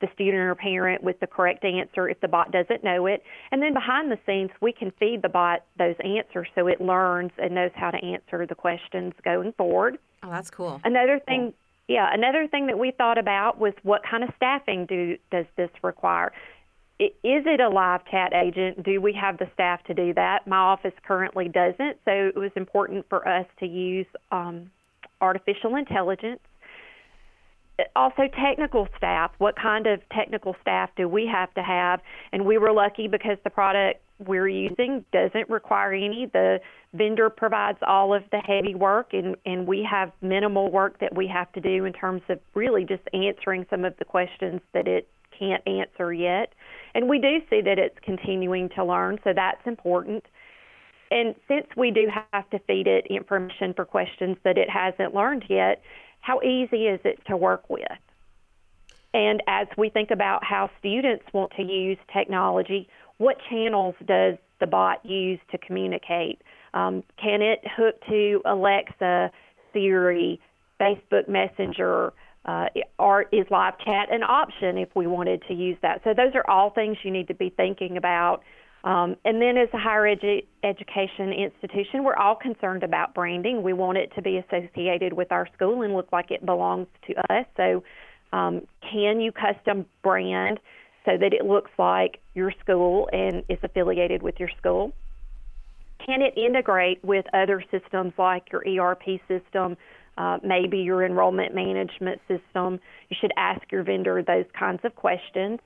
the 0.00 0.08
student 0.14 0.42
or 0.42 0.56
parent 0.56 1.00
with 1.00 1.20
the 1.20 1.28
correct 1.28 1.64
answer 1.64 2.08
if 2.08 2.20
the 2.20 2.26
bot 2.26 2.50
doesn't 2.50 2.82
know 2.82 3.06
it. 3.06 3.22
And 3.52 3.62
then 3.62 3.72
behind 3.72 4.10
the 4.10 4.18
scenes, 4.26 4.50
we 4.60 4.72
can 4.72 4.90
feed 4.98 5.22
the 5.22 5.28
bot 5.28 5.64
those 5.78 5.94
answers 6.04 6.48
so 6.56 6.66
it 6.66 6.80
learns 6.80 7.30
and 7.38 7.54
knows 7.54 7.70
how 7.76 7.92
to 7.92 8.04
answer 8.04 8.48
the 8.48 8.56
questions 8.56 9.12
going 9.24 9.52
forward. 9.52 9.98
Oh, 10.24 10.30
that's 10.30 10.50
cool. 10.50 10.80
Another 10.82 11.20
thing 11.24 11.54
yeah, 11.92 12.08
another 12.10 12.48
thing 12.48 12.68
that 12.68 12.78
we 12.78 12.90
thought 12.90 13.18
about 13.18 13.58
was 13.58 13.74
what 13.82 14.00
kind 14.08 14.24
of 14.24 14.30
staffing 14.36 14.86
do 14.86 15.18
does 15.30 15.44
this 15.56 15.68
require? 15.82 16.32
Is 16.98 17.10
it 17.22 17.60
a 17.60 17.68
live 17.68 18.00
chat 18.10 18.32
agent? 18.32 18.82
Do 18.82 19.00
we 19.00 19.12
have 19.12 19.36
the 19.36 19.46
staff 19.52 19.84
to 19.84 19.94
do 19.94 20.14
that? 20.14 20.46
My 20.46 20.56
office 20.56 20.94
currently 21.06 21.48
doesn't, 21.48 21.98
so 22.06 22.10
it 22.10 22.36
was 22.36 22.50
important 22.56 23.04
for 23.10 23.28
us 23.28 23.46
to 23.60 23.66
use 23.66 24.06
um, 24.30 24.70
artificial 25.20 25.76
intelligence. 25.76 26.40
Also, 27.94 28.22
technical 28.42 28.88
staff. 28.96 29.32
What 29.38 29.56
kind 29.56 29.86
of 29.86 30.00
technical 30.14 30.54
staff 30.62 30.90
do 30.96 31.08
we 31.08 31.26
have 31.26 31.52
to 31.54 31.62
have? 31.62 32.00
And 32.32 32.46
we 32.46 32.56
were 32.56 32.72
lucky 32.72 33.08
because 33.08 33.36
the 33.44 33.50
product 33.50 34.00
we're 34.26 34.48
using 34.48 35.04
doesn't 35.12 35.48
require 35.48 35.92
any. 35.92 36.26
The 36.32 36.60
vendor 36.94 37.30
provides 37.30 37.78
all 37.86 38.14
of 38.14 38.22
the 38.30 38.38
heavy 38.38 38.74
work, 38.74 39.12
and, 39.12 39.36
and 39.46 39.66
we 39.66 39.86
have 39.90 40.12
minimal 40.20 40.70
work 40.70 40.98
that 41.00 41.14
we 41.14 41.26
have 41.28 41.50
to 41.52 41.60
do 41.60 41.84
in 41.84 41.92
terms 41.92 42.22
of 42.28 42.38
really 42.54 42.84
just 42.84 43.02
answering 43.12 43.66
some 43.70 43.84
of 43.84 43.96
the 43.98 44.04
questions 44.04 44.60
that 44.74 44.86
it 44.86 45.08
can't 45.38 45.66
answer 45.66 46.12
yet. 46.12 46.52
And 46.94 47.08
we 47.08 47.18
do 47.18 47.40
see 47.48 47.60
that 47.62 47.78
it's 47.78 47.98
continuing 48.02 48.68
to 48.70 48.84
learn, 48.84 49.18
so 49.24 49.32
that's 49.34 49.66
important. 49.66 50.24
And 51.10 51.34
since 51.48 51.66
we 51.76 51.90
do 51.90 52.10
have 52.32 52.48
to 52.50 52.58
feed 52.60 52.86
it 52.86 53.06
information 53.08 53.74
for 53.74 53.84
questions 53.84 54.36
that 54.44 54.56
it 54.56 54.70
hasn't 54.70 55.14
learned 55.14 55.44
yet, 55.48 55.82
how 56.20 56.40
easy 56.40 56.86
is 56.86 57.00
it 57.04 57.18
to 57.26 57.36
work 57.36 57.68
with? 57.68 57.82
And 59.14 59.42
as 59.46 59.66
we 59.76 59.90
think 59.90 60.10
about 60.10 60.42
how 60.42 60.70
students 60.78 61.24
want 61.32 61.52
to 61.56 61.62
use 61.62 61.98
technology, 62.12 62.88
what 63.22 63.36
channels 63.48 63.94
does 64.04 64.34
the 64.58 64.66
bot 64.66 65.06
use 65.06 65.38
to 65.52 65.58
communicate? 65.58 66.42
Um, 66.74 67.04
can 67.22 67.40
it 67.40 67.60
hook 67.76 67.94
to 68.08 68.42
Alexa, 68.44 69.30
Siri, 69.72 70.40
Facebook 70.80 71.28
Messenger, 71.28 72.12
uh, 72.44 72.66
or 72.98 73.22
is 73.30 73.46
live 73.48 73.78
chat 73.78 74.12
an 74.12 74.24
option 74.24 74.76
if 74.76 74.88
we 74.96 75.06
wanted 75.06 75.40
to 75.46 75.54
use 75.54 75.78
that? 75.82 76.00
So 76.02 76.14
those 76.14 76.32
are 76.34 76.48
all 76.50 76.70
things 76.70 76.96
you 77.04 77.12
need 77.12 77.28
to 77.28 77.34
be 77.34 77.50
thinking 77.56 77.96
about. 77.96 78.42
Um, 78.82 79.14
and 79.24 79.40
then, 79.40 79.56
as 79.56 79.68
a 79.72 79.78
higher 79.78 80.16
edu- 80.16 80.44
education 80.64 81.32
institution, 81.32 82.02
we're 82.02 82.16
all 82.16 82.34
concerned 82.34 82.82
about 82.82 83.14
branding. 83.14 83.62
We 83.62 83.72
want 83.72 83.98
it 83.98 84.10
to 84.16 84.22
be 84.22 84.38
associated 84.38 85.12
with 85.12 85.30
our 85.30 85.46
school 85.54 85.82
and 85.82 85.94
look 85.94 86.08
like 86.10 86.32
it 86.32 86.44
belongs 86.44 86.88
to 87.06 87.14
us. 87.32 87.46
So, 87.56 87.84
um, 88.32 88.62
can 88.90 89.20
you 89.20 89.30
custom 89.30 89.86
brand 90.02 90.58
so 91.04 91.16
that 91.18 91.32
it 91.32 91.44
looks 91.44 91.70
like 91.78 92.20
your 92.34 92.52
school 92.60 93.08
and 93.12 93.42
is 93.48 93.58
affiliated 93.62 94.22
with 94.22 94.38
your 94.38 94.50
school? 94.58 94.92
Can 96.04 96.22
it 96.22 96.36
integrate 96.36 97.02
with 97.04 97.26
other 97.32 97.62
systems 97.70 98.12
like 98.18 98.50
your 98.50 98.64
ERP 98.66 99.20
system, 99.28 99.76
uh, 100.18 100.38
maybe 100.42 100.78
your 100.78 101.04
enrollment 101.04 101.54
management 101.54 102.20
system? 102.26 102.80
You 103.08 103.16
should 103.20 103.32
ask 103.36 103.60
your 103.70 103.82
vendor 103.84 104.22
those 104.22 104.46
kinds 104.58 104.80
of 104.84 104.94
questions. 104.96 105.60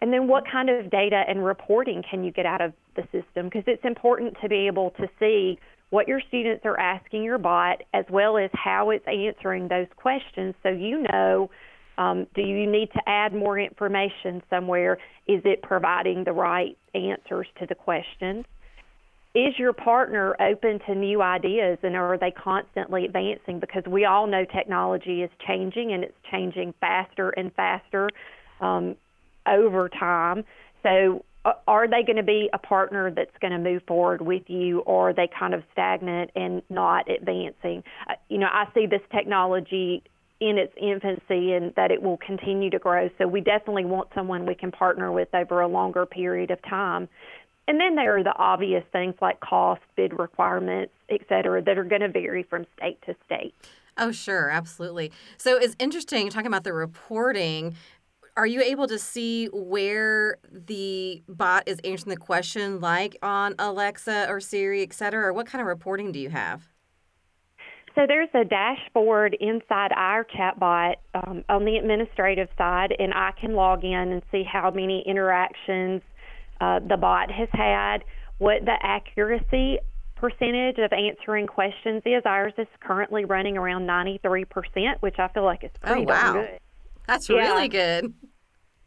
And 0.00 0.12
then, 0.12 0.28
what 0.28 0.44
kind 0.50 0.70
of 0.70 0.88
data 0.88 1.24
and 1.26 1.44
reporting 1.44 2.04
can 2.08 2.22
you 2.22 2.30
get 2.30 2.46
out 2.46 2.60
of 2.60 2.72
the 2.94 3.02
system? 3.04 3.46
Because 3.46 3.64
it's 3.66 3.84
important 3.84 4.36
to 4.40 4.48
be 4.48 4.68
able 4.68 4.90
to 4.92 5.08
see 5.18 5.58
what 5.90 6.08
your 6.08 6.20
students 6.28 6.64
are 6.64 6.78
asking 6.78 7.24
your 7.24 7.38
bot, 7.38 7.82
as 7.92 8.04
well 8.08 8.38
as 8.38 8.50
how 8.52 8.90
it's 8.90 9.06
answering 9.06 9.68
those 9.68 9.86
questions, 9.96 10.54
so 10.62 10.68
you 10.68 11.02
know. 11.10 11.50
Um, 11.96 12.26
do 12.34 12.42
you 12.42 12.70
need 12.70 12.90
to 12.92 13.00
add 13.06 13.34
more 13.34 13.58
information 13.58 14.42
somewhere? 14.50 14.98
Is 15.26 15.42
it 15.44 15.62
providing 15.62 16.24
the 16.24 16.32
right 16.32 16.76
answers 16.94 17.46
to 17.60 17.66
the 17.66 17.74
questions? 17.74 18.44
is 19.34 19.58
your 19.58 19.72
partner 19.72 20.36
open 20.40 20.78
to 20.86 20.94
new 20.94 21.20
ideas 21.20 21.78
and 21.82 21.96
are 21.96 22.16
they 22.16 22.30
constantly 22.30 23.04
advancing? 23.04 23.58
Because 23.58 23.82
we 23.84 24.04
all 24.04 24.28
know 24.28 24.44
technology 24.44 25.22
is 25.22 25.30
changing 25.44 25.92
and 25.92 26.04
it's 26.04 26.16
changing 26.30 26.72
faster 26.80 27.30
and 27.30 27.52
faster 27.54 28.10
um, 28.60 28.94
over 29.46 29.88
time. 29.88 30.44
So, 30.82 31.24
uh, 31.44 31.52
are 31.68 31.86
they 31.86 32.02
going 32.02 32.16
to 32.16 32.22
be 32.22 32.48
a 32.54 32.58
partner 32.58 33.10
that's 33.10 33.36
going 33.40 33.52
to 33.52 33.58
move 33.58 33.82
forward 33.86 34.22
with 34.22 34.44
you, 34.46 34.80
or 34.80 35.10
are 35.10 35.12
they 35.12 35.28
kind 35.38 35.52
of 35.52 35.62
stagnant 35.72 36.30
and 36.34 36.62
not 36.70 37.10
advancing? 37.10 37.82
Uh, 38.08 38.14
you 38.30 38.38
know, 38.38 38.46
I 38.50 38.64
see 38.72 38.86
this 38.86 39.02
technology 39.14 40.02
in 40.40 40.58
its 40.58 40.72
infancy 40.76 41.52
and 41.52 41.72
that 41.76 41.90
it 41.90 42.02
will 42.02 42.16
continue 42.18 42.70
to 42.70 42.78
grow. 42.78 43.08
So 43.18 43.26
we 43.26 43.40
definitely 43.40 43.84
want 43.84 44.08
someone 44.14 44.46
we 44.46 44.54
can 44.54 44.72
partner 44.72 45.12
with 45.12 45.28
over 45.34 45.60
a 45.60 45.68
longer 45.68 46.06
period 46.06 46.50
of 46.50 46.60
time. 46.62 47.08
And 47.66 47.80
then 47.80 47.94
there 47.94 48.18
are 48.18 48.22
the 48.22 48.36
obvious 48.36 48.84
things 48.92 49.14
like 49.22 49.40
cost, 49.40 49.80
bid 49.96 50.18
requirements, 50.18 50.92
et 51.08 51.20
cetera, 51.28 51.62
that 51.62 51.78
are 51.78 51.84
going 51.84 52.02
to 52.02 52.08
vary 52.08 52.42
from 52.42 52.66
state 52.76 53.00
to 53.06 53.14
state. 53.24 53.54
Oh, 53.96 54.12
sure, 54.12 54.50
absolutely. 54.50 55.12
So 55.38 55.56
it's 55.56 55.76
interesting 55.78 56.28
talking 56.28 56.48
about 56.48 56.64
the 56.64 56.74
reporting. 56.74 57.74
Are 58.36 58.46
you 58.46 58.60
able 58.60 58.88
to 58.88 58.98
see 58.98 59.46
where 59.46 60.38
the 60.50 61.22
bot 61.28 61.62
is 61.66 61.78
answering 61.84 62.10
the 62.10 62.20
question, 62.20 62.80
like 62.80 63.16
on 63.22 63.54
Alexa 63.58 64.26
or 64.28 64.40
Siri, 64.40 64.82
et 64.82 64.92
cetera? 64.92 65.28
Or 65.28 65.32
what 65.32 65.46
kind 65.46 65.62
of 65.62 65.68
reporting 65.68 66.10
do 66.10 66.18
you 66.18 66.30
have? 66.30 66.68
So 67.94 68.06
there's 68.08 68.28
a 68.34 68.44
dashboard 68.44 69.36
inside 69.40 69.92
our 69.94 70.24
chatbot 70.24 70.94
um, 71.14 71.44
on 71.48 71.64
the 71.64 71.76
administrative 71.76 72.48
side, 72.58 72.94
and 72.98 73.14
I 73.14 73.30
can 73.40 73.54
log 73.54 73.84
in 73.84 73.92
and 73.94 74.22
see 74.32 74.42
how 74.42 74.70
many 74.70 75.04
interactions 75.06 76.02
uh, 76.60 76.80
the 76.80 76.96
bot 76.96 77.30
has 77.30 77.48
had, 77.52 77.98
what 78.38 78.64
the 78.64 78.74
accuracy 78.80 79.78
percentage 80.16 80.78
of 80.78 80.92
answering 80.92 81.46
questions 81.46 82.02
is. 82.04 82.22
Ours 82.24 82.52
is 82.58 82.66
currently 82.80 83.24
running 83.24 83.56
around 83.56 83.86
93%, 83.86 84.46
which 85.00 85.18
I 85.18 85.28
feel 85.28 85.44
like 85.44 85.62
is 85.62 85.70
pretty 85.80 86.02
oh, 86.02 86.04
wow. 86.04 86.32
good. 86.32 86.58
That's 87.06 87.28
yeah. 87.28 87.36
really 87.36 87.68
good. 87.68 88.12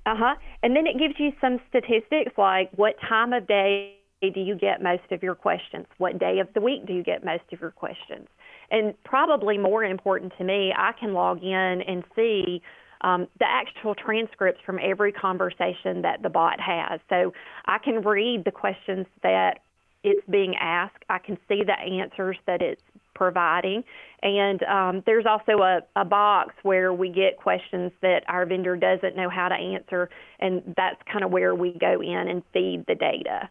Uh 0.06 0.16
huh. 0.18 0.36
And 0.64 0.76
then 0.76 0.88
it 0.88 0.98
gives 0.98 1.16
you 1.18 1.32
some 1.40 1.60
statistics 1.70 2.32
like 2.38 2.72
what 2.76 2.96
time 3.08 3.34
of 3.34 3.48
day 3.48 3.98
do 4.22 4.40
you 4.40 4.56
get 4.56 4.82
most 4.82 5.12
of 5.12 5.22
your 5.22 5.36
questions? 5.36 5.86
What 5.98 6.18
day 6.18 6.40
of 6.40 6.48
the 6.54 6.62
week 6.62 6.88
do 6.88 6.94
you 6.94 7.04
get 7.04 7.24
most 7.24 7.44
of 7.54 7.62
your 7.62 7.72
questions? 7.72 8.28
And 8.70 8.94
probably 9.04 9.58
more 9.58 9.84
important 9.84 10.34
to 10.38 10.44
me, 10.44 10.74
I 10.76 10.92
can 11.00 11.14
log 11.14 11.44
in 11.44 11.82
and 11.82 12.04
see 12.16 12.62
um, 13.02 13.28
the 13.40 13.46
actual 13.48 13.96
transcripts 13.96 14.62
from 14.66 14.80
every 14.82 15.12
conversation 15.12 16.02
that 16.02 16.22
the 16.24 16.30
bot 16.30 16.60
has. 16.60 17.00
So 17.10 17.34
I 17.66 17.78
can 17.78 18.02
read 18.02 18.44
the 18.44 18.52
questions 18.52 19.06
that 19.24 19.60
it's 20.04 20.26
being 20.30 20.56
asked. 20.60 21.04
I 21.10 21.20
can 21.20 21.38
see 21.48 21.64
the 21.64 21.80
answers 21.80 22.38
that 22.46 22.62
it's 22.62 22.82
providing. 23.14 23.84
And 24.22 24.64
um, 24.64 25.04
there's 25.06 25.26
also 25.26 25.62
a, 25.62 25.82
a 25.96 26.06
box 26.06 26.54
where 26.64 26.94
we 26.94 27.10
get 27.10 27.38
questions 27.38 27.92
that 28.02 28.24
our 28.28 28.46
vendor 28.46 28.76
doesn't 28.76 29.16
know 29.16 29.30
how 29.30 29.50
to 29.50 29.56
answer, 29.56 30.10
and 30.40 30.74
that's 30.78 31.02
kind 31.12 31.24
of 31.24 31.32
where 31.32 31.56
we 31.56 31.78
go 31.80 32.02
in 32.02 32.28
and 32.28 32.44
feed 32.54 32.86
the 32.88 32.96
data. 32.96 33.50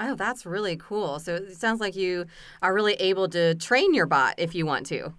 Oh, 0.00 0.14
that's 0.14 0.46
really 0.46 0.76
cool. 0.76 1.18
So 1.18 1.34
it 1.34 1.56
sounds 1.56 1.78
like 1.78 1.94
you 1.94 2.24
are 2.62 2.72
really 2.72 2.94
able 2.94 3.28
to 3.28 3.54
train 3.54 3.92
your 3.94 4.06
bot 4.06 4.34
if 4.38 4.54
you 4.54 4.64
want 4.64 4.86
to. 4.86 5.12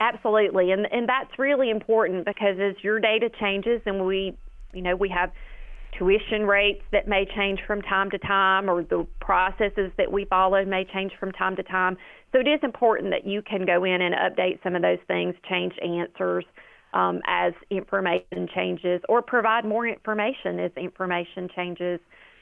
Absolutely, 0.00 0.72
and 0.72 0.86
and 0.92 1.08
that's 1.08 1.38
really 1.38 1.70
important 1.70 2.26
because 2.26 2.58
as 2.60 2.74
your 2.82 3.00
data 3.00 3.30
changes, 3.40 3.80
and 3.86 4.04
we, 4.04 4.36
you 4.74 4.82
know, 4.82 4.94
we 4.94 5.08
have 5.08 5.32
tuition 5.96 6.42
rates 6.42 6.82
that 6.92 7.08
may 7.08 7.24
change 7.34 7.60
from 7.66 7.80
time 7.80 8.10
to 8.10 8.18
time, 8.18 8.68
or 8.68 8.82
the 8.82 9.06
processes 9.20 9.92
that 9.96 10.12
we 10.12 10.26
follow 10.26 10.64
may 10.64 10.84
change 10.92 11.12
from 11.18 11.32
time 11.32 11.56
to 11.56 11.62
time. 11.62 11.96
So 12.32 12.40
it 12.40 12.48
is 12.48 12.60
important 12.62 13.10
that 13.12 13.26
you 13.26 13.40
can 13.40 13.64
go 13.64 13.84
in 13.84 14.02
and 14.02 14.14
update 14.14 14.62
some 14.62 14.74
of 14.74 14.82
those 14.82 14.98
things, 15.06 15.36
change 15.48 15.72
answers 15.80 16.44
um, 16.92 17.22
as 17.26 17.54
information 17.70 18.48
changes, 18.54 19.00
or 19.08 19.22
provide 19.22 19.64
more 19.64 19.86
information 19.86 20.58
as 20.58 20.72
information 20.76 21.48
changes. 21.54 22.00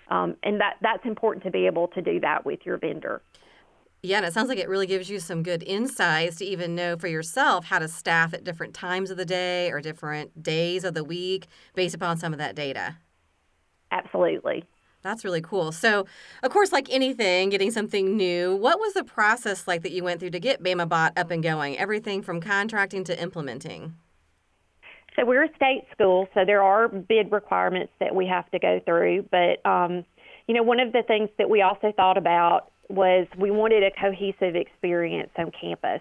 Um, 0.08 0.36
and 0.42 0.60
that 0.60 0.76
that's 0.80 1.04
important 1.04 1.44
to 1.44 1.50
be 1.50 1.66
able 1.66 1.88
to 1.88 2.02
do 2.02 2.20
that 2.20 2.44
with 2.44 2.60
your 2.64 2.76
vendor. 2.78 3.22
Yeah, 4.04 4.16
and 4.16 4.26
it 4.26 4.32
sounds 4.32 4.48
like 4.48 4.58
it 4.58 4.68
really 4.68 4.88
gives 4.88 5.08
you 5.08 5.20
some 5.20 5.44
good 5.44 5.62
insights 5.62 6.36
to 6.36 6.44
even 6.44 6.74
know 6.74 6.96
for 6.96 7.06
yourself 7.06 7.66
how 7.66 7.78
to 7.78 7.86
staff 7.86 8.34
at 8.34 8.42
different 8.42 8.74
times 8.74 9.12
of 9.12 9.16
the 9.16 9.24
day 9.24 9.70
or 9.70 9.80
different 9.80 10.42
days 10.42 10.82
of 10.82 10.94
the 10.94 11.04
week 11.04 11.46
based 11.74 11.94
upon 11.94 12.16
some 12.16 12.32
of 12.32 12.40
that 12.40 12.56
data. 12.56 12.96
Absolutely. 13.92 14.64
That's 15.02 15.24
really 15.24 15.40
cool. 15.40 15.70
So, 15.70 16.06
of 16.42 16.50
course, 16.50 16.72
like 16.72 16.88
anything, 16.90 17.50
getting 17.50 17.70
something 17.70 18.16
new, 18.16 18.56
what 18.56 18.80
was 18.80 18.94
the 18.94 19.04
process 19.04 19.68
like 19.68 19.82
that 19.82 19.92
you 19.92 20.02
went 20.02 20.18
through 20.18 20.30
to 20.30 20.40
get 20.40 20.62
BamaBot 20.62 21.16
up 21.16 21.30
and 21.30 21.42
going? 21.42 21.78
Everything 21.78 22.22
from 22.22 22.40
contracting 22.40 23.04
to 23.04 23.20
implementing. 23.20 23.94
So 25.16 25.26
we're 25.26 25.44
a 25.44 25.54
state 25.56 25.84
school, 25.92 26.28
so 26.34 26.44
there 26.44 26.62
are 26.62 26.88
bid 26.88 27.30
requirements 27.32 27.92
that 28.00 28.14
we 28.14 28.26
have 28.26 28.50
to 28.50 28.58
go 28.58 28.80
through. 28.84 29.28
But 29.30 29.64
um, 29.68 30.04
you 30.46 30.54
know, 30.54 30.62
one 30.62 30.80
of 30.80 30.92
the 30.92 31.02
things 31.06 31.28
that 31.38 31.48
we 31.48 31.62
also 31.62 31.92
thought 31.94 32.16
about 32.16 32.70
was 32.88 33.26
we 33.38 33.50
wanted 33.50 33.82
a 33.82 33.90
cohesive 33.90 34.56
experience 34.56 35.30
on 35.38 35.50
campus. 35.58 36.00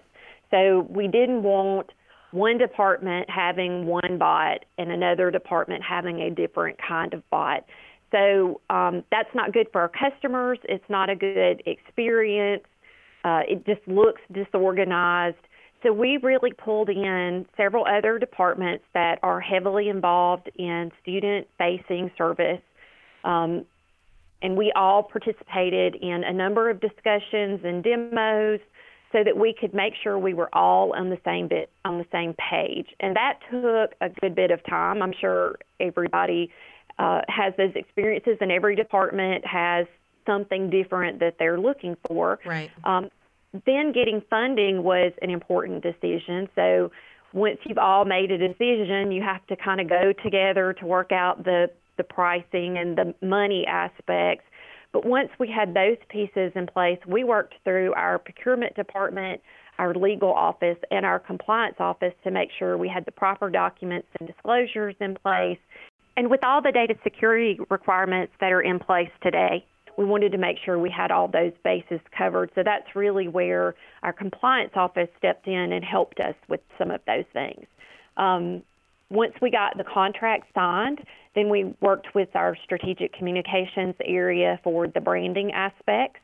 So 0.50 0.86
we 0.90 1.08
didn't 1.08 1.42
want 1.42 1.90
one 2.32 2.58
department 2.58 3.28
having 3.30 3.86
one 3.86 4.18
bot 4.18 4.64
and 4.78 4.90
another 4.90 5.30
department 5.30 5.82
having 5.82 6.20
a 6.20 6.30
different 6.30 6.78
kind 6.86 7.14
of 7.14 7.28
bot. 7.30 7.64
So 8.10 8.60
um, 8.68 9.04
that's 9.10 9.28
not 9.34 9.52
good 9.52 9.68
for 9.72 9.80
our 9.80 9.90
customers. 9.90 10.58
It's 10.64 10.84
not 10.88 11.08
a 11.08 11.16
good 11.16 11.62
experience. 11.66 12.64
Uh, 13.24 13.40
it 13.48 13.64
just 13.64 13.86
looks 13.86 14.20
disorganized. 14.32 15.36
So 15.82 15.92
we 15.92 16.18
really 16.22 16.52
pulled 16.52 16.88
in 16.88 17.46
several 17.56 17.84
other 17.86 18.18
departments 18.18 18.84
that 18.94 19.18
are 19.22 19.40
heavily 19.40 19.88
involved 19.88 20.50
in 20.56 20.92
student 21.02 21.48
facing 21.58 22.10
service. 22.16 22.60
Um, 23.24 23.64
and 24.42 24.56
we 24.56 24.72
all 24.74 25.02
participated 25.02 25.96
in 25.96 26.24
a 26.24 26.32
number 26.32 26.68
of 26.70 26.80
discussions 26.80 27.60
and 27.64 27.82
demos 27.82 28.60
so 29.12 29.22
that 29.22 29.36
we 29.36 29.54
could 29.58 29.74
make 29.74 29.92
sure 30.02 30.18
we 30.18 30.34
were 30.34 30.48
all 30.54 30.94
on 30.94 31.10
the 31.10 31.18
same 31.24 31.46
bit 31.46 31.70
on 31.84 31.98
the 31.98 32.06
same 32.10 32.34
page. 32.34 32.88
And 33.00 33.14
that 33.14 33.38
took 33.50 33.94
a 34.00 34.08
good 34.20 34.34
bit 34.34 34.50
of 34.50 34.64
time. 34.64 35.02
I'm 35.02 35.12
sure 35.20 35.58
everybody 35.78 36.50
uh, 36.98 37.20
has 37.28 37.52
those 37.56 37.72
experiences, 37.74 38.38
and 38.40 38.50
every 38.50 38.74
department 38.74 39.46
has 39.46 39.86
something 40.26 40.70
different 40.70 41.20
that 41.20 41.36
they're 41.38 41.60
looking 41.60 41.96
for. 42.06 42.38
Right. 42.44 42.70
Um, 42.84 43.10
then 43.66 43.92
getting 43.92 44.22
funding 44.30 44.82
was 44.82 45.12
an 45.20 45.30
important 45.30 45.82
decision. 45.82 46.48
So 46.54 46.90
once 47.32 47.58
you've 47.64 47.78
all 47.78 48.04
made 48.04 48.30
a 48.30 48.38
decision, 48.38 49.12
you 49.12 49.22
have 49.22 49.46
to 49.46 49.56
kind 49.56 49.80
of 49.80 49.88
go 49.88 50.12
together 50.22 50.74
to 50.80 50.86
work 50.86 51.12
out 51.12 51.44
the 51.44 51.70
the 51.98 52.04
pricing 52.04 52.78
and 52.78 52.96
the 52.96 53.14
money 53.20 53.66
aspects. 53.66 54.44
But 54.92 55.04
once 55.06 55.28
we 55.38 55.48
had 55.48 55.74
those 55.74 55.96
pieces 56.08 56.52
in 56.54 56.66
place, 56.66 56.98
we 57.06 57.24
worked 57.24 57.54
through 57.64 57.92
our 57.94 58.18
procurement 58.18 58.74
department, 58.74 59.40
our 59.78 59.94
legal 59.94 60.32
office, 60.32 60.78
and 60.90 61.04
our 61.04 61.18
compliance 61.18 61.76
office 61.78 62.14
to 62.24 62.30
make 62.30 62.50
sure 62.58 62.76
we 62.76 62.88
had 62.88 63.04
the 63.04 63.12
proper 63.12 63.50
documents 63.50 64.08
and 64.18 64.26
disclosures 64.26 64.94
in 65.00 65.14
place. 65.14 65.58
And 66.16 66.30
with 66.30 66.44
all 66.44 66.60
the 66.60 66.72
data 66.72 66.94
security 67.02 67.58
requirements 67.70 68.32
that 68.40 68.52
are 68.52 68.60
in 68.62 68.78
place 68.78 69.10
today, 69.22 69.64
we 69.96 70.04
wanted 70.04 70.32
to 70.32 70.38
make 70.38 70.56
sure 70.64 70.78
we 70.78 70.90
had 70.90 71.10
all 71.10 71.28
those 71.28 71.52
bases 71.64 72.00
covered. 72.16 72.50
So 72.54 72.62
that's 72.64 72.94
really 72.94 73.28
where 73.28 73.74
our 74.02 74.12
compliance 74.12 74.72
office 74.74 75.08
stepped 75.18 75.46
in 75.46 75.72
and 75.72 75.84
helped 75.84 76.20
us 76.20 76.34
with 76.48 76.60
some 76.78 76.90
of 76.90 77.00
those 77.06 77.24
things. 77.32 77.66
Um, 78.16 78.62
once 79.10 79.34
we 79.42 79.50
got 79.50 79.76
the 79.76 79.84
contract 79.84 80.46
signed, 80.54 81.00
then 81.34 81.50
we 81.50 81.74
worked 81.80 82.14
with 82.14 82.28
our 82.34 82.56
strategic 82.64 83.12
communications 83.12 83.94
area 84.04 84.58
for 84.64 84.86
the 84.86 85.00
branding 85.00 85.52
aspects. 85.52 86.20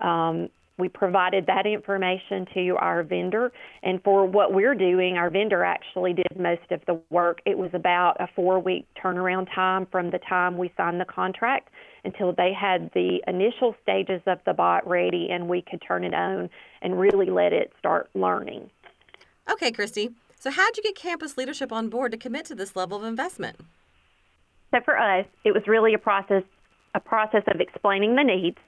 Um, 0.00 0.48
we 0.76 0.88
provided 0.88 1.46
that 1.46 1.66
information 1.66 2.46
to 2.54 2.76
our 2.80 3.04
vendor. 3.04 3.52
And 3.84 4.02
for 4.02 4.26
what 4.26 4.52
we're 4.52 4.74
doing, 4.74 5.16
our 5.16 5.30
vendor 5.30 5.62
actually 5.62 6.14
did 6.14 6.36
most 6.36 6.70
of 6.72 6.80
the 6.86 7.00
work. 7.10 7.38
It 7.46 7.56
was 7.56 7.70
about 7.74 8.16
a 8.18 8.28
four 8.34 8.58
week 8.58 8.86
turnaround 9.02 9.46
time 9.54 9.86
from 9.86 10.10
the 10.10 10.18
time 10.18 10.58
we 10.58 10.72
signed 10.76 11.00
the 11.00 11.04
contract 11.04 11.68
until 12.04 12.32
they 12.32 12.52
had 12.52 12.90
the 12.94 13.20
initial 13.26 13.74
stages 13.82 14.20
of 14.26 14.38
the 14.46 14.52
bot 14.52 14.86
ready 14.88 15.28
and 15.30 15.48
we 15.48 15.62
could 15.62 15.82
turn 15.86 16.04
it 16.04 16.14
on 16.14 16.50
and 16.82 16.98
really 16.98 17.30
let 17.30 17.52
it 17.52 17.72
start 17.78 18.08
learning. 18.14 18.70
Okay, 19.50 19.72
Christy. 19.72 20.10
So, 20.38 20.50
how'd 20.50 20.76
you 20.76 20.82
get 20.82 20.96
campus 20.96 21.36
leadership 21.36 21.72
on 21.72 21.88
board 21.88 22.12
to 22.12 22.18
commit 22.18 22.44
to 22.46 22.54
this 22.54 22.76
level 22.76 22.98
of 22.98 23.04
investment? 23.04 23.56
So, 24.70 24.80
for 24.84 24.98
us, 24.98 25.26
it 25.44 25.52
was 25.52 25.62
really 25.66 25.94
a 25.94 25.98
process 25.98 26.42
a 26.94 27.00
process 27.00 27.42
of 27.48 27.60
explaining 27.60 28.14
the 28.14 28.22
needs 28.22 28.58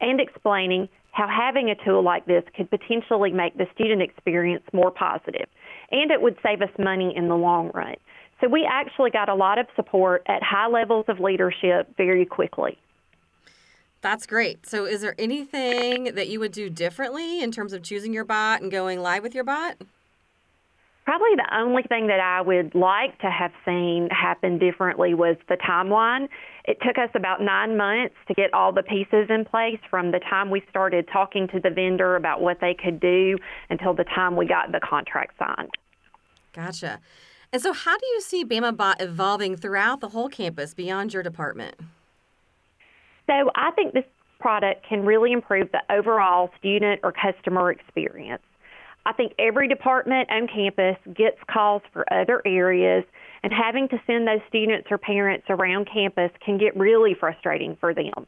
and 0.00 0.20
explaining 0.20 0.88
how 1.10 1.28
having 1.28 1.70
a 1.70 1.84
tool 1.84 2.02
like 2.02 2.26
this 2.26 2.44
could 2.56 2.70
potentially 2.70 3.32
make 3.32 3.56
the 3.56 3.66
student 3.74 4.02
experience 4.02 4.64
more 4.72 4.90
positive, 4.90 5.46
and 5.90 6.10
it 6.10 6.20
would 6.20 6.36
save 6.42 6.60
us 6.60 6.70
money 6.78 7.12
in 7.16 7.28
the 7.28 7.36
long 7.36 7.70
run. 7.72 7.94
So 8.40 8.48
we 8.48 8.66
actually 8.68 9.10
got 9.10 9.28
a 9.28 9.34
lot 9.34 9.58
of 9.58 9.66
support 9.76 10.22
at 10.26 10.42
high 10.42 10.66
levels 10.66 11.06
of 11.08 11.20
leadership 11.20 11.96
very 11.96 12.26
quickly. 12.26 12.78
That's 14.04 14.26
great. 14.26 14.66
So, 14.66 14.84
is 14.84 15.00
there 15.00 15.14
anything 15.18 16.14
that 16.14 16.28
you 16.28 16.38
would 16.38 16.52
do 16.52 16.68
differently 16.68 17.42
in 17.42 17.50
terms 17.50 17.72
of 17.72 17.82
choosing 17.82 18.12
your 18.12 18.24
bot 18.24 18.60
and 18.60 18.70
going 18.70 19.00
live 19.00 19.22
with 19.22 19.34
your 19.34 19.44
bot? 19.44 19.76
Probably 21.06 21.36
the 21.36 21.48
only 21.54 21.82
thing 21.82 22.06
that 22.08 22.20
I 22.20 22.40
would 22.40 22.74
like 22.74 23.18
to 23.20 23.30
have 23.30 23.52
seen 23.64 24.08
happen 24.10 24.58
differently 24.58 25.14
was 25.14 25.36
the 25.48 25.56
timeline. 25.56 26.28
It 26.64 26.78
took 26.80 26.96
us 26.96 27.10
about 27.14 27.42
nine 27.42 27.76
months 27.76 28.14
to 28.28 28.34
get 28.34 28.52
all 28.54 28.72
the 28.72 28.82
pieces 28.82 29.28
in 29.28 29.44
place 29.44 29.80
from 29.88 30.12
the 30.12 30.18
time 30.18 30.50
we 30.50 30.62
started 30.70 31.08
talking 31.12 31.48
to 31.48 31.60
the 31.60 31.68
vendor 31.68 32.16
about 32.16 32.40
what 32.40 32.60
they 32.60 32.74
could 32.74 33.00
do 33.00 33.38
until 33.68 33.92
the 33.92 34.04
time 34.04 34.34
we 34.34 34.46
got 34.46 34.72
the 34.72 34.80
contract 34.80 35.38
signed. 35.38 35.70
Gotcha. 36.54 37.00
And 37.54 37.62
so, 37.62 37.72
how 37.72 37.96
do 37.96 38.04
you 38.06 38.20
see 38.20 38.44
Bama 38.44 38.76
Bot 38.76 39.00
evolving 39.00 39.56
throughout 39.56 40.00
the 40.00 40.08
whole 40.08 40.28
campus 40.28 40.74
beyond 40.74 41.14
your 41.14 41.22
department? 41.22 41.76
So, 43.28 43.48
I 43.54 43.70
think 43.76 43.94
this 43.94 44.02
product 44.40 44.84
can 44.88 45.06
really 45.06 45.30
improve 45.30 45.70
the 45.70 45.80
overall 45.88 46.50
student 46.58 47.02
or 47.04 47.12
customer 47.12 47.70
experience. 47.70 48.42
I 49.06 49.12
think 49.12 49.34
every 49.38 49.68
department 49.68 50.28
on 50.32 50.48
campus 50.48 50.96
gets 51.14 51.36
calls 51.48 51.82
for 51.92 52.04
other 52.12 52.42
areas, 52.44 53.04
and 53.44 53.52
having 53.52 53.86
to 53.90 54.02
send 54.04 54.26
those 54.26 54.40
students 54.48 54.88
or 54.90 54.98
parents 54.98 55.46
around 55.48 55.88
campus 55.88 56.32
can 56.44 56.58
get 56.58 56.76
really 56.76 57.14
frustrating 57.14 57.76
for 57.78 57.94
them. 57.94 58.26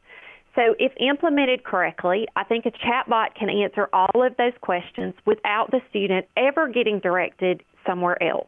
So, 0.55 0.73
if 0.79 0.93
implemented 1.01 1.65
correctly, 1.65 2.29
I 2.37 2.45
think 2.45 2.65
a 2.65 2.71
chatbot 2.71 3.35
can 3.35 3.49
answer 3.49 3.89
all 3.91 4.25
of 4.25 4.37
those 4.37 4.53
questions 4.61 5.15
without 5.25 5.69
the 5.71 5.81
student 5.89 6.27
ever 6.37 6.69
getting 6.69 6.99
directed 6.99 7.61
somewhere 7.85 8.23
else. 8.23 8.47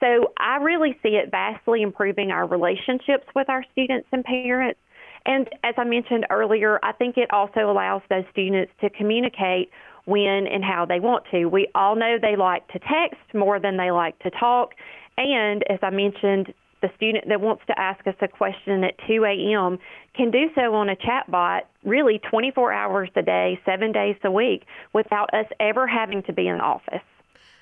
So, 0.00 0.32
I 0.38 0.56
really 0.56 0.96
see 1.02 1.10
it 1.10 1.30
vastly 1.30 1.82
improving 1.82 2.30
our 2.30 2.46
relationships 2.46 3.26
with 3.34 3.48
our 3.48 3.64
students 3.72 4.08
and 4.12 4.24
parents. 4.24 4.80
And 5.26 5.48
as 5.62 5.74
I 5.76 5.84
mentioned 5.84 6.26
earlier, 6.30 6.78
I 6.82 6.92
think 6.92 7.16
it 7.16 7.32
also 7.32 7.70
allows 7.70 8.02
those 8.08 8.24
students 8.30 8.72
to 8.80 8.90
communicate 8.90 9.70
when 10.06 10.46
and 10.46 10.64
how 10.64 10.86
they 10.86 11.00
want 11.00 11.24
to. 11.32 11.46
We 11.46 11.68
all 11.74 11.96
know 11.96 12.16
they 12.20 12.36
like 12.36 12.66
to 12.68 12.78
text 12.78 13.34
more 13.34 13.60
than 13.60 13.76
they 13.76 13.90
like 13.90 14.18
to 14.20 14.30
talk. 14.30 14.74
And 15.18 15.62
as 15.68 15.78
I 15.82 15.90
mentioned, 15.90 16.54
the 16.80 16.88
student 16.96 17.28
that 17.28 17.40
wants 17.40 17.62
to 17.66 17.78
ask 17.78 18.06
us 18.06 18.14
a 18.20 18.28
question 18.28 18.84
at 18.84 18.94
2 19.06 19.24
a.m. 19.24 19.78
can 20.14 20.30
do 20.30 20.48
so 20.54 20.74
on 20.74 20.88
a 20.88 20.96
chat 20.96 21.30
bot 21.30 21.68
really 21.84 22.20
24 22.30 22.72
hours 22.72 23.10
a 23.16 23.22
day, 23.22 23.60
seven 23.66 23.92
days 23.92 24.16
a 24.24 24.30
week, 24.30 24.64
without 24.94 25.32
us 25.34 25.46
ever 25.60 25.86
having 25.86 26.22
to 26.22 26.32
be 26.32 26.48
in 26.48 26.60
office. 26.60 27.02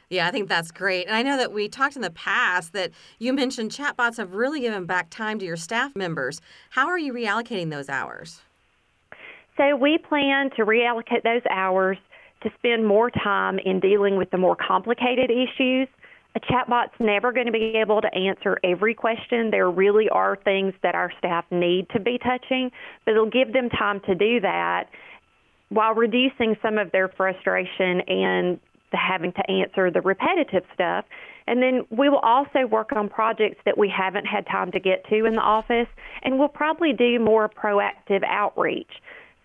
Yeah, 0.09 0.29
I 0.29 0.31
think 0.31 0.49
that's 0.49 0.71
great. 0.71 1.07
And 1.07 1.17
I 1.17 1.23
know 1.23 1.37
that 1.37 1.53
we 1.53 1.69
talked 1.69 1.97
in 1.97 2.03
the 2.03 2.11
past 2.11 2.73
that 2.75 2.93
you 3.19 3.33
mentioned 3.33 3.73
chatbots 3.73 4.19
have 4.19 4.35
really 4.35 4.61
given 4.61 4.87
back 4.87 5.11
time 5.11 5.39
to 5.41 5.45
your 5.45 5.57
staff 5.57 5.97
members. 5.97 6.41
How 6.71 6.87
are 6.87 6.99
you 6.99 7.13
reallocating 7.13 7.71
those 7.71 7.89
hours? 7.89 8.41
So 9.57 9.75
we 9.75 9.99
plan 9.99 10.51
to 10.57 10.65
reallocate 10.65 11.23
those 11.25 11.43
hours 11.51 11.99
to 12.43 12.51
spend 12.59 12.87
more 12.87 13.11
time 13.11 13.59
in 13.59 13.81
dealing 13.81 14.17
with 14.17 14.31
the 14.31 14.39
more 14.39 14.55
complicated 14.55 15.31
issues. 15.31 15.89
A 16.37 16.41
chatbot's 16.41 16.95
never 17.01 17.33
going 17.33 17.47
to 17.47 17.53
be 17.53 17.77
able 17.77 18.03
to 18.03 18.15
answer 18.15 18.59
every 18.63 18.95
question. 18.95 19.51
There 19.51 19.71
really 19.71 20.09
are 20.11 20.37
things 20.37 20.75
that 20.83 20.95
our 20.95 21.11
staff 21.19 21.47
need 21.51 21.89
to 21.91 21.99
be 21.99 22.19
touching, 22.19 22.71
but 23.05 23.13
it'll 23.13 23.31
give 23.31 23.55
them 23.55 23.71
time 23.71 24.01
to 24.01 24.15
do 24.15 24.41
that 24.41 24.91
while 25.71 25.95
reducing 25.95 26.55
some 26.61 26.79
of 26.79 26.93
their 26.93 27.09
frustration 27.09 28.03
and 28.07 28.61
having 28.97 29.33
to 29.33 29.51
answer 29.51 29.91
the 29.91 30.01
repetitive 30.01 30.65
stuff. 30.75 31.05
And 31.47 31.63
then 31.63 31.87
we 31.91 32.09
will 32.09 32.19
also 32.19 32.67
work 32.67 32.93
on 32.93 33.09
projects 33.09 33.61
that 33.65 33.79
we 33.79 33.89
haven't 33.89 34.27
had 34.27 34.47
time 34.47 34.73
to 34.73 34.81
get 34.81 35.09
to 35.11 35.25
in 35.27 35.35
the 35.35 35.41
office, 35.41 35.89
and 36.23 36.39
we'll 36.39 36.49
probably 36.49 36.93
do 36.93 37.21
more 37.21 37.49
proactive 37.49 38.25
outreach. 38.27 38.91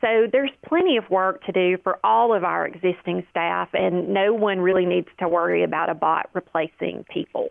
So 0.02 0.28
there's 0.32 0.50
plenty 0.68 0.98
of 0.98 1.08
work 1.12 1.44
to 1.46 1.52
do 1.52 1.78
for 1.84 2.00
all 2.04 2.34
of 2.34 2.44
our 2.44 2.66
existing 2.66 3.24
staff, 3.30 3.70
and 3.74 4.10
no 4.10 4.34
one 4.34 4.60
really 4.60 4.88
needs 4.88 5.10
to 5.20 5.28
worry 5.28 5.64
about 5.64 5.90
a 5.90 5.94
bot 5.94 6.30
replacing 6.34 7.06
people. 7.14 7.50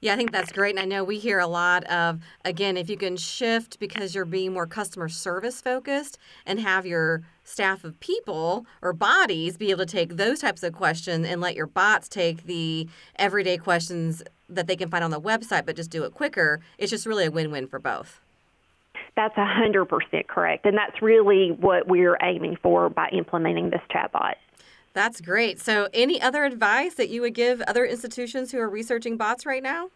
Yeah, 0.00 0.14
I 0.14 0.16
think 0.16 0.32
that's 0.32 0.52
great. 0.52 0.74
And 0.74 0.80
I 0.80 0.84
know 0.84 1.04
we 1.04 1.18
hear 1.18 1.38
a 1.38 1.46
lot 1.46 1.84
of, 1.84 2.20
again, 2.44 2.76
if 2.76 2.90
you 2.90 2.96
can 2.96 3.16
shift 3.16 3.78
because 3.78 4.14
you're 4.14 4.24
being 4.24 4.52
more 4.52 4.66
customer 4.66 5.08
service 5.08 5.60
focused 5.60 6.18
and 6.44 6.60
have 6.60 6.84
your 6.84 7.22
staff 7.46 7.84
of 7.84 7.98
people 8.00 8.66
or 8.82 8.92
bodies 8.92 9.56
be 9.56 9.70
able 9.70 9.86
to 9.86 9.92
take 9.92 10.16
those 10.16 10.40
types 10.40 10.62
of 10.62 10.72
questions 10.72 11.26
and 11.26 11.40
let 11.40 11.54
your 11.54 11.66
bots 11.66 12.08
take 12.08 12.44
the 12.44 12.88
everyday 13.16 13.56
questions 13.56 14.22
that 14.48 14.66
they 14.66 14.76
can 14.76 14.88
find 14.88 15.04
on 15.04 15.10
the 15.10 15.20
website, 15.20 15.64
but 15.64 15.76
just 15.76 15.90
do 15.90 16.04
it 16.04 16.14
quicker, 16.14 16.60
it's 16.78 16.90
just 16.90 17.06
really 17.06 17.26
a 17.26 17.30
win 17.30 17.50
win 17.50 17.66
for 17.66 17.78
both. 17.78 18.20
That's 19.16 19.34
100% 19.34 20.26
correct. 20.26 20.66
And 20.66 20.76
that's 20.76 21.00
really 21.00 21.50
what 21.52 21.88
we're 21.88 22.18
aiming 22.22 22.58
for 22.62 22.90
by 22.90 23.08
implementing 23.12 23.70
this 23.70 23.80
chatbot. 23.90 24.34
That's 24.92 25.20
great. 25.20 25.60
So, 25.60 25.88
any 25.92 26.20
other 26.20 26.44
advice 26.44 26.94
that 26.94 27.10
you 27.10 27.20
would 27.20 27.34
give 27.34 27.60
other 27.62 27.84
institutions 27.84 28.50
who 28.50 28.58
are 28.58 28.68
researching 28.68 29.18
bots 29.18 29.44
right 29.44 29.62
now? 29.62 29.90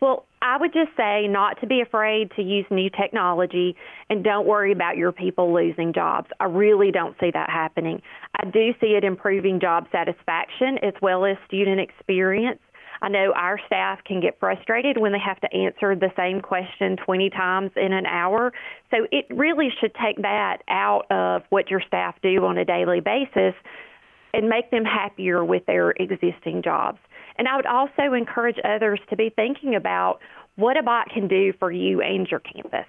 Well, 0.00 0.26
I 0.40 0.56
would 0.56 0.72
just 0.72 0.96
say 0.96 1.28
not 1.28 1.60
to 1.60 1.66
be 1.66 1.82
afraid 1.82 2.30
to 2.36 2.42
use 2.42 2.64
new 2.70 2.88
technology 2.88 3.76
and 4.08 4.24
don't 4.24 4.46
worry 4.46 4.72
about 4.72 4.96
your 4.96 5.12
people 5.12 5.52
losing 5.52 5.92
jobs. 5.92 6.28
I 6.40 6.44
really 6.44 6.90
don't 6.90 7.14
see 7.20 7.30
that 7.32 7.50
happening. 7.50 8.00
I 8.34 8.46
do 8.46 8.72
see 8.80 8.94
it 8.96 9.04
improving 9.04 9.60
job 9.60 9.86
satisfaction 9.92 10.78
as 10.82 10.94
well 11.02 11.26
as 11.26 11.36
student 11.46 11.80
experience. 11.80 12.60
I 13.02 13.08
know 13.08 13.32
our 13.34 13.58
staff 13.66 13.98
can 14.04 14.20
get 14.20 14.38
frustrated 14.40 14.98
when 14.98 15.12
they 15.12 15.18
have 15.18 15.40
to 15.40 15.54
answer 15.54 15.94
the 15.94 16.12
same 16.16 16.40
question 16.40 16.96
20 16.96 17.30
times 17.30 17.70
in 17.76 17.92
an 17.92 18.06
hour. 18.06 18.52
So 18.90 19.06
it 19.10 19.26
really 19.30 19.68
should 19.80 19.92
take 19.94 20.16
that 20.22 20.58
out 20.68 21.10
of 21.10 21.42
what 21.50 21.70
your 21.70 21.82
staff 21.86 22.14
do 22.22 22.44
on 22.44 22.56
a 22.58 22.64
daily 22.64 23.00
basis 23.00 23.54
and 24.32 24.48
make 24.48 24.70
them 24.70 24.84
happier 24.84 25.44
with 25.44 25.64
their 25.66 25.90
existing 25.92 26.62
jobs. 26.62 26.98
And 27.36 27.48
I 27.48 27.56
would 27.56 27.66
also 27.66 28.12
encourage 28.12 28.56
others 28.64 29.00
to 29.08 29.16
be 29.16 29.30
thinking 29.34 29.74
about 29.74 30.20
what 30.56 30.76
a 30.76 30.82
bot 30.82 31.08
can 31.08 31.28
do 31.28 31.52
for 31.58 31.72
you 31.72 32.00
and 32.00 32.26
your 32.28 32.40
campus. 32.40 32.86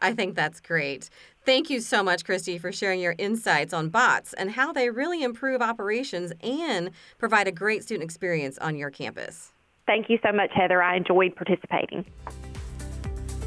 I 0.00 0.12
think 0.12 0.34
that's 0.34 0.60
great. 0.60 1.08
Thank 1.44 1.70
you 1.70 1.80
so 1.80 2.02
much, 2.02 2.24
Christy, 2.24 2.58
for 2.58 2.72
sharing 2.72 3.00
your 3.00 3.14
insights 3.18 3.72
on 3.72 3.88
bots 3.88 4.32
and 4.32 4.50
how 4.50 4.72
they 4.72 4.90
really 4.90 5.22
improve 5.22 5.62
operations 5.62 6.32
and 6.42 6.90
provide 7.18 7.46
a 7.46 7.52
great 7.52 7.84
student 7.84 8.04
experience 8.04 8.58
on 8.58 8.76
your 8.76 8.90
campus. 8.90 9.52
Thank 9.86 10.08
you 10.08 10.18
so 10.24 10.32
much, 10.32 10.50
Heather. 10.54 10.82
I 10.82 10.96
enjoyed 10.96 11.34
participating. 11.36 12.04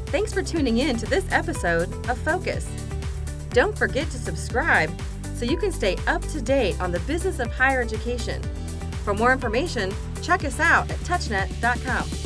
Thanks 0.06 0.32
for 0.32 0.42
tuning 0.42 0.78
in 0.78 0.96
to 0.98 1.06
this 1.06 1.26
episode 1.30 1.92
of 2.08 2.18
Focus. 2.18 2.66
Don't 3.50 3.76
forget 3.76 4.08
to 4.10 4.18
subscribe 4.18 4.90
so 5.36 5.44
you 5.44 5.56
can 5.56 5.70
stay 5.70 5.96
up 6.06 6.22
to 6.22 6.40
date 6.40 6.80
on 6.80 6.90
the 6.90 7.00
business 7.00 7.38
of 7.38 7.52
higher 7.52 7.82
education. 7.82 8.42
For 9.04 9.14
more 9.14 9.32
information, 9.32 9.92
check 10.22 10.44
us 10.44 10.58
out 10.58 10.90
at 10.90 10.98
touchnet.com. 11.00 12.25